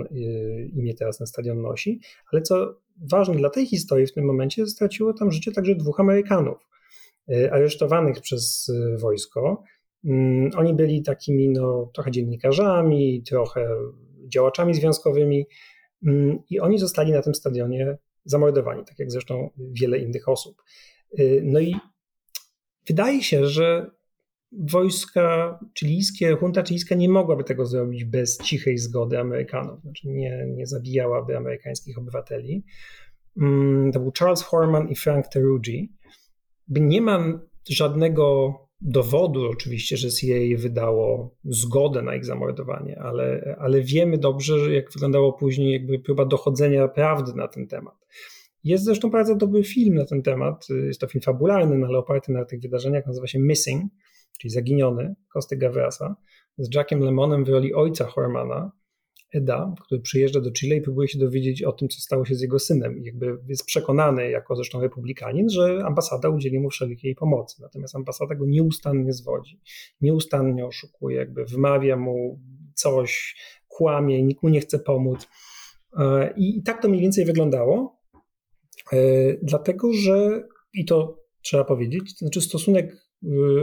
[0.74, 2.00] imię teraz ten stadion nosi.
[2.32, 2.74] Ale co
[3.10, 6.72] ważne dla tej historii w tym momencie, straciło tam życie także dwóch Amerykanów.
[7.30, 9.62] E, aresztowanych przez e, wojsko.
[10.04, 13.68] Mm, oni byli takimi no, trochę dziennikarzami, trochę
[14.28, 15.46] działaczami związkowymi
[16.06, 20.62] mm, i oni zostali na tym stadionie zamordowani, tak jak zresztą wiele innych osób.
[21.18, 21.74] E, no i
[22.88, 23.90] wydaje się, że
[24.59, 30.66] wojska chilijskie, junta chilijska nie mogłaby tego zrobić bez cichej zgody Amerykanów, znaczy nie, nie
[30.66, 32.64] zabijałaby amerykańskich obywateli.
[33.40, 35.92] Mm, to był Charles Horman i Frank Teruggi.
[36.68, 44.18] Nie mam żadnego dowodu oczywiście, że CIA wydało zgodę na ich zamordowanie, ale, ale wiemy
[44.18, 47.94] dobrze, jak wyglądało później jakby próba dochodzenia prawdy na ten temat.
[48.64, 52.32] Jest zresztą bardzo dobry film na ten temat, jest to film fabularny, no ale oparty
[52.32, 53.92] na tych wydarzeniach, nazywa się Missing,
[54.41, 56.16] czyli Zaginiony, Kosty Gavrasa,
[56.59, 58.72] z Jackiem Lemonem w roli ojca Hormana,
[59.33, 62.41] Eda, który przyjeżdża do Chile i próbuje się dowiedzieć o tym, co stało się z
[62.41, 62.99] jego synem.
[62.99, 67.62] I jakby jest przekonany, jako zresztą republikanin, że ambasada udzieli mu wszelkiej pomocy.
[67.62, 69.61] Natomiast ambasada go nieustannie zwodzi,
[70.01, 72.41] nieustannie oszukuje, jakby wymawia mu
[72.74, 73.37] coś,
[73.68, 75.28] kłamie, nikt mu nie chce pomóc.
[75.99, 78.01] E, I tak to mniej więcej wyglądało,
[78.93, 78.97] e,
[79.43, 82.97] dlatego że, i to trzeba powiedzieć, to znaczy stosunek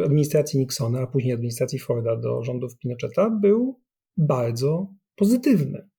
[0.06, 3.80] administracji Nixona, a później administracji Forda do rządów Pinocheta był
[4.18, 5.90] bardzo pozytywny.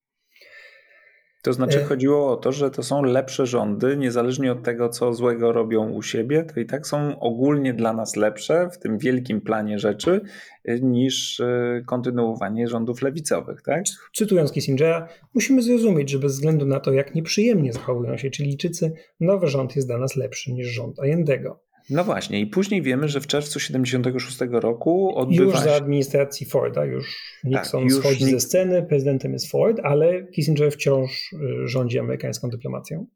[1.42, 5.14] To znaczy e- chodziło o to, że to są lepsze rządy, niezależnie od tego, co
[5.14, 9.40] złego robią u siebie, to i tak są ogólnie dla nas lepsze w tym wielkim
[9.40, 10.20] planie rzeczy
[10.64, 13.84] e, niż e, kontynuowanie rządów lewicowych, tak?
[14.14, 19.46] Cytując Kissingera, musimy zrozumieć, że bez względu na to, jak nieprzyjemnie zachowują się Chilijczycy, nowy
[19.46, 21.69] rząd jest dla nas lepszy niż rząd Allendego.
[21.90, 26.84] No właśnie, i później wiemy, że w czerwcu 76 roku odbywa Już za administracji Forda,
[26.84, 31.98] już Nixon tak, już schodzi ze sceny, prezydentem jest Ford, ale Kissinger wciąż y, rządzi
[31.98, 33.06] amerykańską dyplomacją.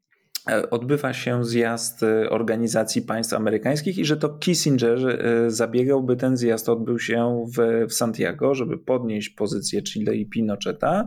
[0.49, 6.15] E, odbywa się zjazd y, Organizacji Państw Amerykańskich i że to Kissinger y, zabiegał, by
[6.15, 11.05] ten zjazd odbył się w, w Santiago, żeby podnieść pozycję Chile i Pinocheta.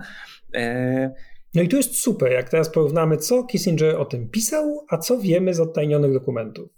[0.55, 1.14] E,
[1.55, 5.19] no i to jest super, jak teraz porównamy, co Kissinger o tym pisał, a co
[5.19, 6.78] wiemy z odtajnionych dokumentów.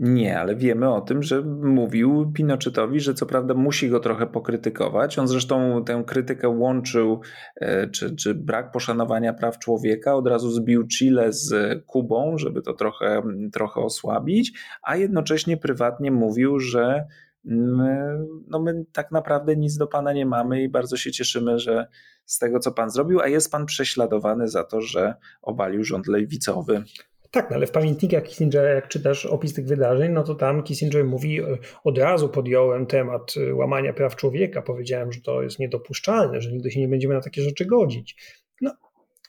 [0.00, 5.18] Nie, ale wiemy o tym, że mówił Pinochetowi, że co prawda musi go trochę pokrytykować.
[5.18, 7.20] On zresztą tę krytykę łączył,
[7.56, 11.54] e, czy, czy brak poszanowania praw człowieka, od razu zbił Chile z
[11.86, 13.22] Kubą, żeby to trochę,
[13.52, 17.06] trochę osłabić, a jednocześnie prywatnie mówił, że
[17.44, 21.86] my, no my tak naprawdę nic do pana nie mamy i bardzo się cieszymy, że
[22.24, 26.84] z tego, co pan zrobił, a jest pan prześladowany za to, że obalił rząd lewicowy.
[27.30, 31.04] Tak, no ale w pamiętnikach Kissingera, jak czytasz opis tych wydarzeń, no to tam Kissinger
[31.04, 36.40] mówi, e, od razu podjąłem temat e, łamania praw człowieka, powiedziałem, że to jest niedopuszczalne,
[36.40, 38.16] że nigdy się nie będziemy na takie rzeczy godzić.
[38.60, 38.70] No,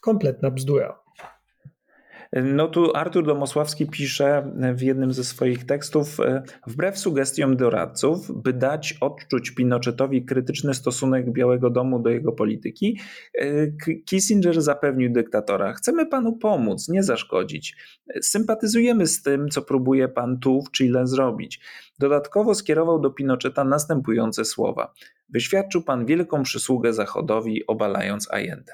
[0.02, 1.01] kompletna bzdura.
[2.34, 8.54] No tu Artur Domosławski pisze w jednym ze swoich tekstów, e, wbrew sugestiom doradców, by
[8.54, 13.00] dać odczuć Pinochetowi krytyczny stosunek Białego Domu do jego polityki,
[13.36, 13.68] e,
[14.06, 17.78] Kissinger zapewnił dyktatora, chcemy panu pomóc, nie zaszkodzić.
[18.22, 21.60] Sympatyzujemy z tym, co próbuje pan tu w Chile zrobić.
[22.00, 24.94] Dodatkowo skierował do Pinocheta następujące słowa.
[25.30, 28.74] Wyświadczył pan wielką przysługę Zachodowi, obalając Allende.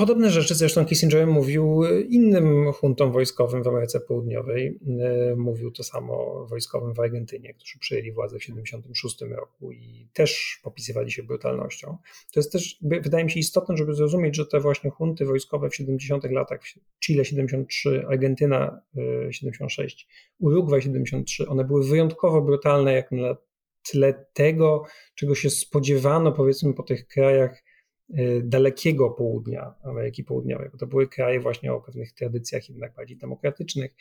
[0.00, 4.78] Podobne rzeczy zresztą Kissinger mówił innym huntom wojskowym w Ameryce Południowej.
[5.00, 10.60] E, mówił to samo wojskowym w Argentynie, którzy przejęli władzę w 1976 roku i też
[10.62, 11.96] popisywali się brutalnością.
[12.32, 15.76] To jest też, wydaje mi się, istotne, żeby zrozumieć, że te właśnie hunty wojskowe w
[15.76, 16.60] 70 latach,
[17.00, 18.80] Chile 73, Argentyna
[19.30, 23.36] 76, e, Urugwaj 73, one były wyjątkowo brutalne jak na
[23.90, 24.84] tle tego,
[25.14, 27.62] czego się spodziewano powiedzmy po tych krajach
[28.42, 33.94] dalekiego południa Ameryki Południowej, bo to były kraje właśnie o pewnych tradycjach jednak bardziej demokratycznych.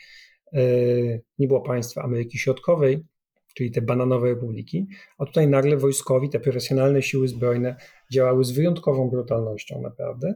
[0.53, 3.05] Y, nie było państwa Ameryki Środkowej,
[3.53, 4.87] czyli te bananowe republiki,
[5.17, 7.75] a tutaj nagle wojskowi, te profesjonalne siły zbrojne
[8.11, 10.33] działały z wyjątkową brutalnością naprawdę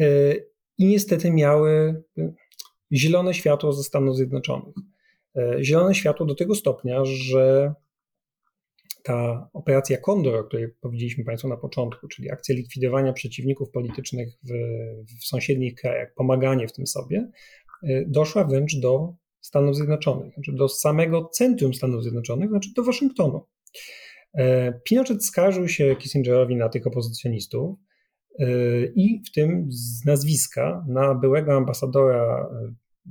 [0.00, 0.46] y,
[0.78, 2.02] i niestety miały
[2.92, 4.74] zielone światło ze Stanów Zjednoczonych.
[5.60, 7.74] Zielone światło do tego stopnia, że
[9.02, 14.52] ta operacja Kondor, o której powiedzieliśmy Państwu na początku, czyli akcja likwidowania przeciwników politycznych w,
[15.20, 17.30] w sąsiednich krajach, pomaganie w tym sobie,
[17.84, 23.46] y, doszła wręcz do Stanów Zjednoczonych, znaczy do samego centrum Stanów Zjednoczonych, znaczy do Waszyngtonu.
[24.34, 27.78] E, Pinochet skarżył się Kissingerowi na tych opozycjonistów
[28.40, 32.48] y, i w tym z nazwiska na byłego ambasadora
[33.06, 33.08] y,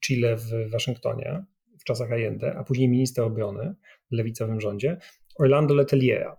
[0.00, 1.44] Chile w Waszyngtonie
[1.80, 3.74] w czasach Allende, a później ministra obrony
[4.10, 4.96] w lewicowym rządzie,
[5.40, 6.36] Orlando Leteliera.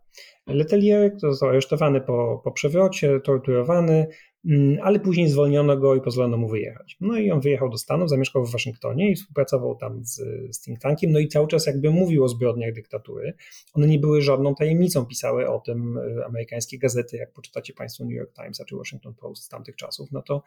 [0.47, 4.07] Letelier został aresztowany po, po przewrocie, torturowany,
[4.45, 6.97] mm, ale później zwolniono go i pozwolono mu wyjechać.
[7.01, 10.15] No i on wyjechał do Stanów, zamieszkał w Waszyngtonie i współpracował tam z,
[10.55, 13.33] z think tankiem, no i cały czas jakby mówił o zbrodniach dyktatury.
[13.73, 18.13] One nie były żadną tajemnicą, pisały o tym e, amerykańskie gazety, jak poczytacie Państwo New
[18.13, 20.43] York Times czy Washington Post z tamtych czasów, no to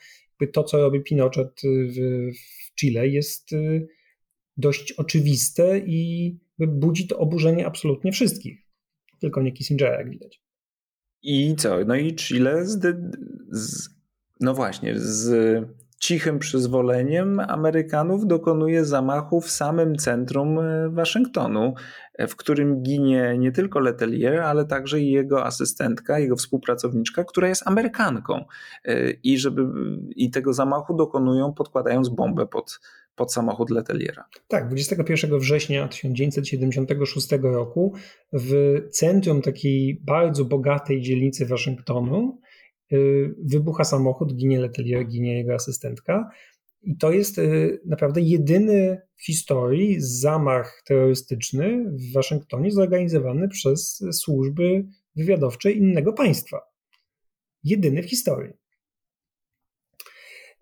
[0.52, 1.96] to, co robi Pinochet w,
[2.70, 3.56] w Chile jest e,
[4.56, 8.66] dość oczywiste i budzi to oburzenie absolutnie wszystkich,
[9.20, 10.42] tylko nie Kissingera, jak widać.
[11.22, 11.84] I co?
[11.84, 12.96] No i Chile z,
[13.50, 13.88] z
[14.40, 15.34] no właśnie, z
[16.04, 21.74] cichym przyzwoleniem Amerykanów dokonuje zamachu w samym centrum e, Waszyngtonu,
[22.14, 27.48] e, w którym ginie nie tylko Letelier, ale także i jego asystentka, jego współpracowniczka, która
[27.48, 28.44] jest Amerykanką.
[28.84, 29.66] E, I, żeby,
[30.16, 32.80] i tego zamachu dokonują podkładając bombę pod,
[33.16, 34.24] pod samochód Leteliera.
[34.48, 37.94] Tak, 21 września 1976 roku
[38.32, 42.38] w centrum takiej bardzo bogatej dzielnicy Waszyngtonu
[43.38, 46.30] wybucha samochód, ginie Letelier, ginie jego asystentka.
[46.82, 54.84] I to jest y, naprawdę jedyny w historii zamach terrorystyczny w Waszyngtonie zorganizowany przez służby
[55.16, 56.60] wywiadowcze innego państwa.
[57.64, 58.63] Jedyny w historii.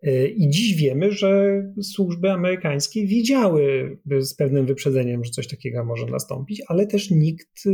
[0.06, 6.06] Y, I dziś wiemy, że służby amerykańskie wiedziały z pewnym wyprzedzeniem, że coś takiego może
[6.06, 7.70] nastąpić, ale też nikt y,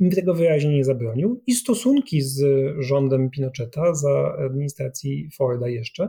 [0.00, 1.42] im tego wyraźnie nie zabronił.
[1.46, 2.44] I stosunki z
[2.78, 6.08] rządem Pinocheta za administracji Forda jeszcze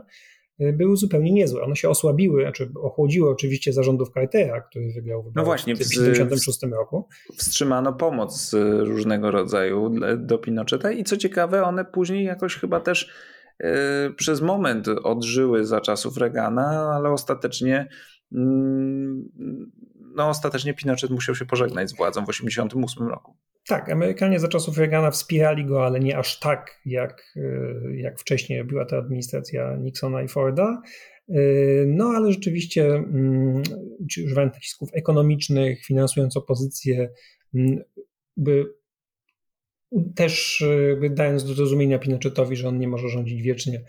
[0.60, 1.62] y, były zupełnie niezłe.
[1.62, 6.62] One się osłabiły, znaczy ochłodziły oczywiście zarządów Cartera, który wygrał wybory no właśnie, w 1976
[6.62, 7.08] roku.
[7.36, 13.39] Wstrzymano pomoc różnego rodzaju do Pinocheta i co ciekawe, one później jakoś chyba też E,
[14.16, 17.88] przez moment odżyły za czasów Reagana, ale ostatecznie
[18.32, 19.30] mm,
[20.16, 23.36] no ostatecznie Pinochet musiał się pożegnać z władzą w 1988 roku.
[23.66, 28.64] Tak, Amerykanie za czasów Reagana wspierali go, ale nie aż tak, jak, e, jak wcześniej
[28.64, 30.82] była to administracja Nixona i Forda.
[31.28, 31.34] E,
[31.86, 33.62] no ale rzeczywiście mm,
[34.26, 37.10] używając nacisków ekonomicznych, finansując opozycję,
[37.54, 37.78] mm,
[38.36, 38.74] by
[40.14, 40.64] też
[41.10, 43.84] dając do zrozumienia Pinochetowi, że on nie może rządzić wiecznie,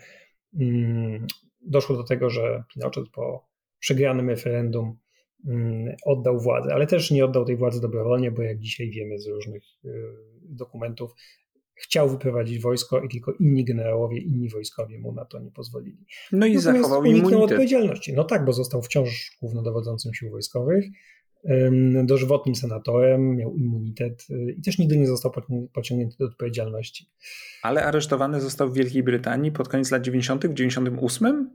[0.60, 1.26] mm,
[1.60, 3.48] doszło do tego, że Pinochet po
[3.78, 4.96] przegranym referendum
[5.46, 9.26] mm, oddał władzę, ale też nie oddał tej władzy dobrowolnie, bo jak dzisiaj wiemy z
[9.26, 9.90] różnych y,
[10.42, 11.10] dokumentów,
[11.74, 16.06] chciał wyprowadzić wojsko i tylko inni generałowie, inni wojskowie mu na to nie pozwolili.
[16.32, 17.42] No i Natomiast zachował immunitet.
[17.42, 18.12] odpowiedzialności.
[18.12, 20.84] No tak, bo został wciąż głównodowodzącym sił wojskowych,
[22.04, 25.32] dożywotnim senatorem, miał immunitet y, i też nigdy nie został
[25.72, 27.06] pociągnięty do odpowiedzialności.
[27.62, 31.50] Ale aresztowany został w Wielkiej Brytanii pod koniec lat 90., w 98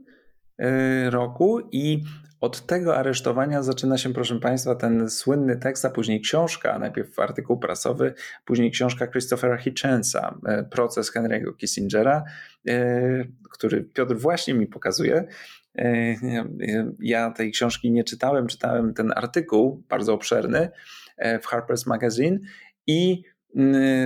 [0.60, 2.02] y, roku i
[2.40, 7.58] od tego aresztowania zaczyna się, proszę Państwa, ten słynny tekst, a później książka, najpierw artykuł
[7.58, 8.14] prasowy,
[8.44, 12.24] później książka Christophera Hitchensa, y, proces Henry'ego Kissingera,
[13.50, 15.24] który Piotr właśnie mi pokazuje.
[15.74, 16.14] E,
[17.00, 20.70] ja tej książki nie czytałem, czytałem ten artykuł bardzo obszerny
[21.16, 22.38] e, w Harper's Magazine
[22.86, 23.22] i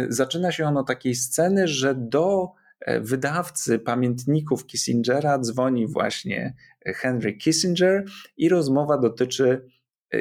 [0.08, 6.54] zaczyna się on od takiej sceny, że do e, wydawcy pamiętników Kissingera dzwoni właśnie
[6.86, 8.04] Henry Kissinger
[8.36, 9.66] i rozmowa dotyczy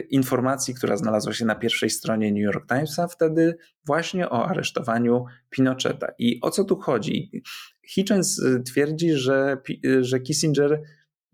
[0.10, 6.08] informacji, która znalazła się na pierwszej stronie New York Timesa wtedy właśnie o aresztowaniu Pinocheta.
[6.20, 7.44] I o co tu chodzi?
[7.88, 9.58] Hitchens twierdzi, że,
[10.02, 10.82] że Kissinger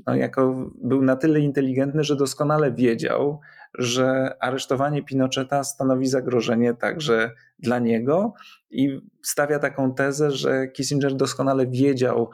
[0.06, 3.40] no, jako był na tyle inteligentny, że doskonale wiedział,
[3.74, 8.34] że aresztowanie Pinocheta stanowi zagrożenie także dla niego
[8.70, 12.30] i stawia taką tezę, że Kissinger doskonale wiedział,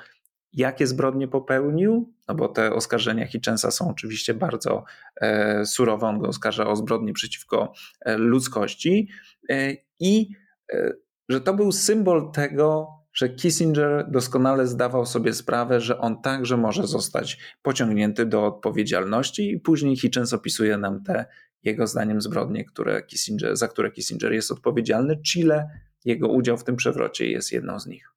[0.54, 4.84] jakie zbrodnie popełnił, no bo te oskarżenia Hitchensa są oczywiście bardzo
[5.22, 9.10] e, surowe, on go oskarża o zbrodnie przeciwko e, ludzkości
[9.50, 10.30] e, i
[10.74, 10.94] e,
[11.30, 16.88] że to był symbol tego, że Kissinger doskonale zdawał sobie sprawę, że on także może
[16.88, 21.26] zostać pociągnięty do odpowiedzialności i później Hitchens opisuje nam te
[21.64, 25.22] jego zdaniem zbrodnie, które Kissinger, za które Kissinger jest odpowiedzialny.
[25.22, 25.70] Chile,
[26.06, 28.14] jego udział w tym przewrocie jest jedną z nich.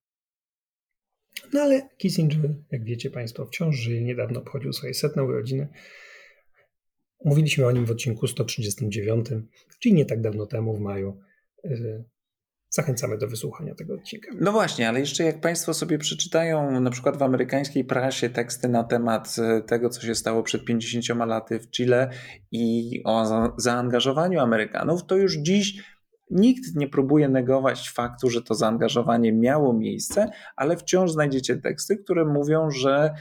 [1.52, 5.68] No ale Kissinger, jak wiecie Państwo, wciąż żyje, niedawno obchodził swoje setne urodziny.
[7.24, 9.26] Mówiliśmy o nim w odcinku 139,
[9.78, 11.20] czyli nie tak dawno temu, w maju.
[12.70, 14.30] Zachęcamy do wysłuchania tego odcinka.
[14.40, 18.84] No właśnie, ale jeszcze jak Państwo sobie przeczytają na przykład w amerykańskiej prasie teksty na
[18.84, 22.10] temat e, tego, co się stało przed 50 laty w Chile
[22.52, 23.24] i o
[23.56, 25.82] zaangażowaniu Amerykanów, to już dziś
[26.30, 32.24] Nikt nie próbuje negować faktu, że to zaangażowanie miało miejsce, ale wciąż znajdziecie teksty, które
[32.24, 33.14] mówią, że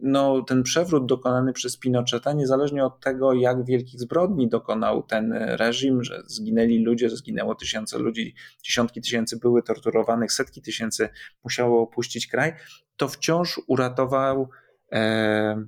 [0.00, 6.04] no, ten przewrót dokonany przez Pinocheta, niezależnie od tego, jak wielkich zbrodni dokonał ten reżim,
[6.04, 11.08] że zginęli ludzie, że zginęło tysiące ludzi, dziesiątki tysięcy były torturowanych, setki tysięcy
[11.44, 12.52] musiało opuścić kraj,
[12.96, 14.48] to wciąż uratował.
[14.92, 15.64] E,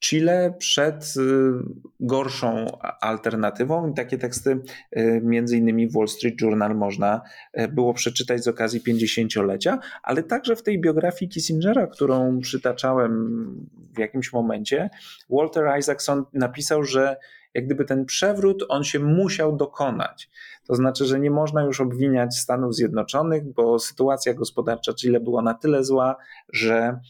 [0.00, 1.52] Chile przed y,
[2.00, 3.94] gorszą alternatywą.
[3.94, 4.60] Takie teksty
[4.96, 7.20] y, między innymi w Wall Street Journal można
[7.60, 13.98] y, było przeczytać z okazji 50-lecia, ale także w tej biografii Kissingera, którą przytaczałem w
[13.98, 14.90] jakimś momencie,
[15.30, 17.16] Walter Isaacson napisał, że
[17.54, 20.30] jak gdyby ten przewrót, on się musiał dokonać.
[20.66, 25.54] To znaczy, że nie można już obwiniać Stanów Zjednoczonych, bo sytuacja gospodarcza Chile była na
[25.54, 26.16] tyle zła,
[26.52, 27.00] że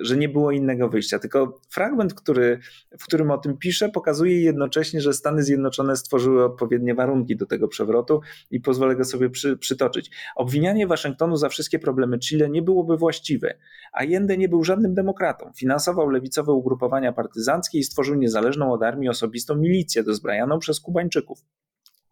[0.00, 1.18] że nie było innego wyjścia.
[1.18, 2.58] Tylko fragment, który,
[2.98, 7.68] w którym o tym piszę, pokazuje jednocześnie, że Stany Zjednoczone stworzyły odpowiednie warunki do tego
[7.68, 8.20] przewrotu
[8.50, 10.10] i pozwolę go sobie przy, przytoczyć.
[10.36, 13.54] Obwinianie Waszyngtonu za wszystkie problemy Chile nie byłoby właściwe.
[13.92, 15.52] Allende nie był żadnym demokratą.
[15.56, 21.38] Finansował lewicowe ugrupowania partyzanckie i stworzył niezależną od armii osobistą milicję dozbrajaną przez Kubańczyków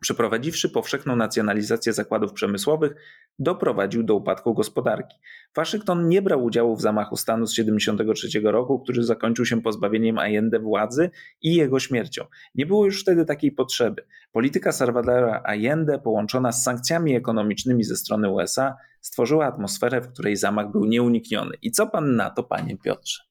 [0.01, 2.95] przeprowadziwszy powszechną nacjonalizację zakładów przemysłowych,
[3.39, 5.17] doprowadził do upadku gospodarki.
[5.57, 10.61] Waszyngton nie brał udziału w zamachu stanu z 1973 roku, który zakończył się pozbawieniem Allende
[10.61, 11.11] władzy
[11.43, 12.25] i jego śmiercią.
[12.55, 14.07] Nie było już wtedy takiej potrzeby.
[14.33, 20.73] Polityka Salvadora Allende, połączona z sankcjami ekonomicznymi ze strony USA, stworzyła atmosferę, w której zamach
[20.73, 21.57] był nieunikniony.
[21.63, 23.23] I co pan na to, panie Piotrze?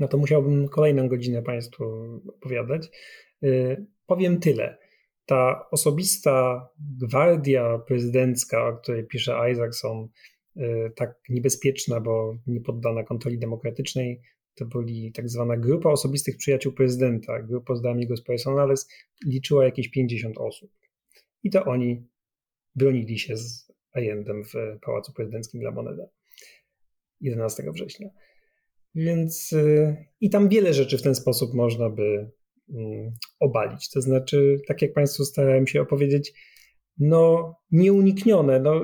[0.00, 1.84] No to musiałbym kolejną godzinę państwu
[2.28, 2.88] opowiadać.
[3.42, 4.81] Yy, powiem tyle
[5.26, 6.68] ta osobista
[7.00, 10.08] gwardia prezydencka, o której pisze Isaacson,
[10.56, 14.22] y, tak niebezpieczna, bo nie poddana kontroli demokratycznej,
[14.54, 18.88] to byli tak zwana grupa osobistych przyjaciół prezydenta, grupa z Amigos Personales,
[19.26, 20.70] liczyła jakieś 50 osób.
[21.42, 22.06] I to oni
[22.74, 26.06] bronili się z Allendem w Pałacu Prezydenckim La Moneda
[27.20, 28.08] 11 września.
[28.94, 32.30] Więc y, i tam wiele rzeczy w ten sposób można by
[33.40, 33.90] obalić.
[33.90, 36.32] To znaczy, tak jak Państwu starałem się opowiedzieć,
[36.98, 38.80] no nieuniknione, no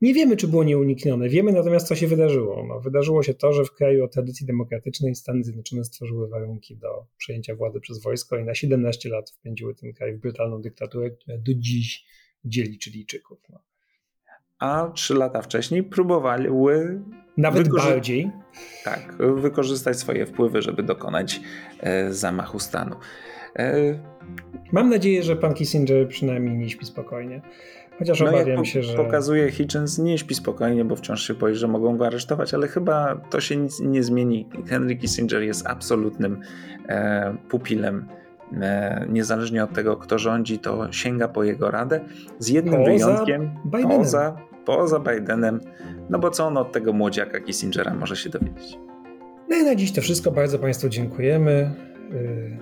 [0.00, 1.28] nie wiemy, czy było nieuniknione.
[1.28, 2.66] Wiemy natomiast, co się wydarzyło.
[2.68, 7.06] No, wydarzyło się to, że w kraju o tradycji demokratycznej Stany Zjednoczone stworzyły warunki do
[7.16, 11.38] przejęcia władzy przez wojsko i na 17 lat wpędziły ten kraj w brutalną dyktaturę, która
[11.38, 12.04] do dziś
[12.44, 13.38] dzieli Chilijczyków.
[13.48, 13.71] No.
[14.62, 17.00] A trzy lata wcześniej próbowały
[17.36, 18.30] nawet bardziej.
[18.84, 21.40] Tak, wykorzystać swoje wpływy, żeby dokonać
[21.80, 22.96] e, zamachu stanu.
[23.56, 23.72] E,
[24.72, 27.42] Mam nadzieję, że pan Kissinger przynajmniej nie śpi spokojnie.
[27.98, 28.96] Chociaż no obawiam po, się, że.
[28.96, 33.16] Pokazuje Hitchens, nie śpi spokojnie, bo wciąż się boi, że mogą go aresztować, ale chyba
[33.30, 34.48] to się nic nie zmieni.
[34.66, 36.40] Henry Kissinger jest absolutnym
[36.88, 38.08] e, pupilem.
[38.60, 42.00] E, niezależnie od tego, kto rządzi, to sięga po jego radę.
[42.38, 43.50] Z jednym poza wyjątkiem.
[43.66, 43.98] Bidenem.
[43.98, 45.60] Poza, poza Bidenem.
[46.10, 48.78] No bo co on od tego młodziaka Kissingera może się dowiedzieć?
[49.48, 50.30] No i na dziś to wszystko.
[50.30, 51.70] Bardzo Państwu dziękujemy.
[52.12, 52.58] Y,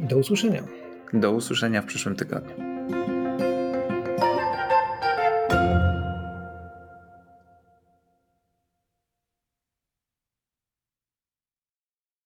[0.00, 0.62] I do usłyszenia.
[1.12, 2.67] Do usłyszenia w przyszłym tygodniu.